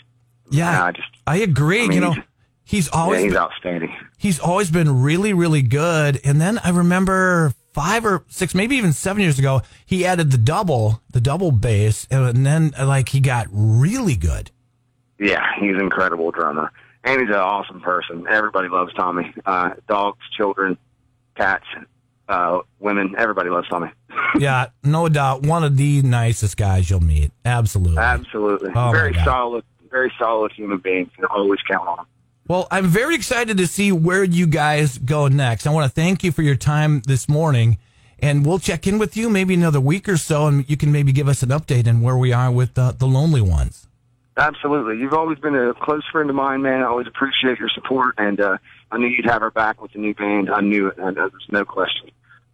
Yeah, 0.49 0.85
I 0.85 0.91
just 0.91 1.09
I 1.27 1.37
agree. 1.37 1.83
I 1.83 1.87
mean, 1.87 1.91
you 1.93 2.01
know, 2.01 2.15
he's 2.63 2.89
always 2.89 3.19
yeah, 3.19 3.23
he's 3.25 3.33
been, 3.33 3.41
outstanding. 3.41 3.95
He's 4.17 4.39
always 4.39 4.71
been 4.71 5.01
really, 5.01 5.33
really 5.33 5.61
good. 5.61 6.19
And 6.23 6.41
then 6.41 6.59
I 6.59 6.69
remember 6.69 7.53
five 7.73 8.05
or 8.05 8.25
six, 8.27 8.55
maybe 8.55 8.75
even 8.75 8.93
seven 8.93 9.21
years 9.21 9.37
ago, 9.39 9.61
he 9.85 10.05
added 10.05 10.31
the 10.31 10.37
double, 10.37 11.01
the 11.11 11.21
double 11.21 11.51
bass, 11.51 12.07
and 12.09 12.45
then 12.45 12.73
like 12.79 13.09
he 13.09 13.19
got 13.19 13.47
really 13.51 14.15
good. 14.15 14.51
Yeah, 15.19 15.45
he's 15.59 15.75
an 15.75 15.81
incredible 15.81 16.31
drummer, 16.31 16.71
and 17.03 17.21
he's 17.21 17.29
an 17.29 17.35
awesome 17.35 17.81
person. 17.81 18.25
Everybody 18.29 18.69
loves 18.69 18.93
Tommy. 18.93 19.33
Uh, 19.45 19.71
dogs, 19.87 20.19
children, 20.35 20.77
cats, 21.35 21.65
uh, 22.29 22.59
women, 22.79 23.15
everybody 23.17 23.50
loves 23.50 23.67
Tommy. 23.67 23.89
yeah, 24.39 24.67
no 24.83 25.09
doubt. 25.09 25.43
One 25.43 25.63
of 25.63 25.75
the 25.75 26.01
nicest 26.03 26.55
guys 26.55 26.89
you'll 26.89 27.03
meet. 27.03 27.31
Absolutely. 27.43 27.98
Absolutely. 27.98 28.71
Oh 28.75 28.91
very 28.91 29.13
solid, 29.25 29.63
very 29.89 30.12
solid 30.17 30.51
human 30.53 30.77
being. 30.77 31.00
You 31.00 31.12
can 31.15 31.25
always 31.25 31.59
count 31.67 31.88
on 31.88 32.00
him. 32.00 32.05
Well, 32.48 32.67
I'm 32.71 32.88
very 32.88 33.15
excited 33.15 33.57
to 33.57 33.67
see 33.67 33.91
where 33.91 34.24
you 34.24 34.48
guys 34.48 34.98
go 34.98 35.27
next. 35.27 35.67
I 35.67 35.71
want 35.71 35.86
to 35.86 35.93
thank 35.93 36.24
you 36.24 36.31
for 36.31 36.41
your 36.41 36.55
time 36.55 37.01
this 37.05 37.29
morning, 37.29 37.77
and 38.19 38.45
we'll 38.45 38.57
check 38.57 38.88
in 38.88 38.98
with 38.98 39.15
you 39.15 39.29
maybe 39.29 39.53
another 39.53 39.79
week 39.79 40.09
or 40.09 40.17
so, 40.17 40.48
and 40.48 40.67
you 40.67 40.75
can 40.75 40.91
maybe 40.91 41.12
give 41.12 41.27
us 41.27 41.43
an 41.43 41.50
update 41.50 41.88
on 41.88 42.01
where 42.01 42.17
we 42.17 42.33
are 42.33 42.51
with 42.51 42.74
the, 42.74 42.91
the 42.98 43.05
Lonely 43.05 43.41
Ones. 43.41 43.88
Absolutely. 44.36 44.98
You've 44.98 45.13
always 45.13 45.38
been 45.38 45.55
a 45.55 45.74
close 45.74 46.03
friend 46.12 46.29
of 46.29 46.36
mine, 46.36 46.62
man. 46.62 46.81
I 46.81 46.86
always 46.86 47.07
appreciate 47.07 47.59
your 47.59 47.69
support, 47.69 48.15
and 48.17 48.39
uh, 48.39 48.57
I 48.91 48.98
knew 48.98 49.07
you'd 49.07 49.25
have 49.25 49.43
our 49.43 49.51
back 49.51 49.81
with 49.81 49.91
the 49.91 50.00
new 50.00 50.15
band. 50.15 50.50
I 50.50 50.62
knew 50.62 50.88
it. 50.88 50.98
and 50.98 51.17
There's 51.17 51.31
no 51.51 51.65
question. 51.65 52.09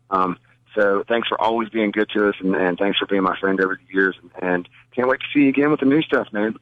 Um, 0.10 0.38
so 0.76 1.04
thanks 1.08 1.28
for 1.28 1.40
always 1.40 1.70
being 1.70 1.92
good 1.92 2.10
to 2.16 2.28
us, 2.28 2.36
and, 2.40 2.56
and 2.56 2.78
thanks 2.78 2.98
for 3.00 3.06
being 3.06 3.24
my 3.24 3.38
friend 3.40 3.60
over 3.62 3.80
the 3.80 3.94
years. 3.94 4.16
And 4.42 4.68
can't 4.94 5.08
wait 5.08 5.20
to 5.22 5.26
see 5.34 5.44
you 5.44 5.50
again 5.50 5.72
with 5.72 5.80
the 5.80 5.86
new 5.86 6.02
stuff, 6.02 6.28
man 6.32 6.56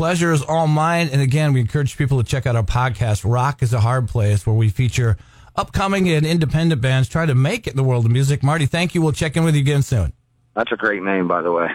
pleasure 0.00 0.32
is 0.32 0.40
all 0.42 0.66
mine. 0.66 1.10
And 1.12 1.20
again, 1.20 1.52
we 1.52 1.60
encourage 1.60 1.98
people 1.98 2.22
to 2.22 2.24
check 2.26 2.46
out 2.46 2.56
our 2.56 2.62
podcast, 2.62 3.22
Rock 3.30 3.62
is 3.62 3.74
a 3.74 3.80
Hard 3.80 4.08
Place, 4.08 4.46
where 4.46 4.56
we 4.56 4.70
feature 4.70 5.18
upcoming 5.56 6.08
and 6.08 6.24
independent 6.24 6.80
bands 6.80 7.06
trying 7.06 7.28
to 7.28 7.34
make 7.34 7.66
it 7.66 7.72
in 7.72 7.76
the 7.76 7.84
world 7.84 8.06
of 8.06 8.10
music. 8.10 8.42
Marty, 8.42 8.64
thank 8.64 8.94
you. 8.94 9.02
We'll 9.02 9.12
check 9.12 9.36
in 9.36 9.44
with 9.44 9.54
you 9.54 9.60
again 9.60 9.82
soon. 9.82 10.14
That's 10.56 10.72
a 10.72 10.76
great 10.76 11.02
name, 11.02 11.28
by 11.28 11.42
the 11.42 11.52
way. 11.52 11.68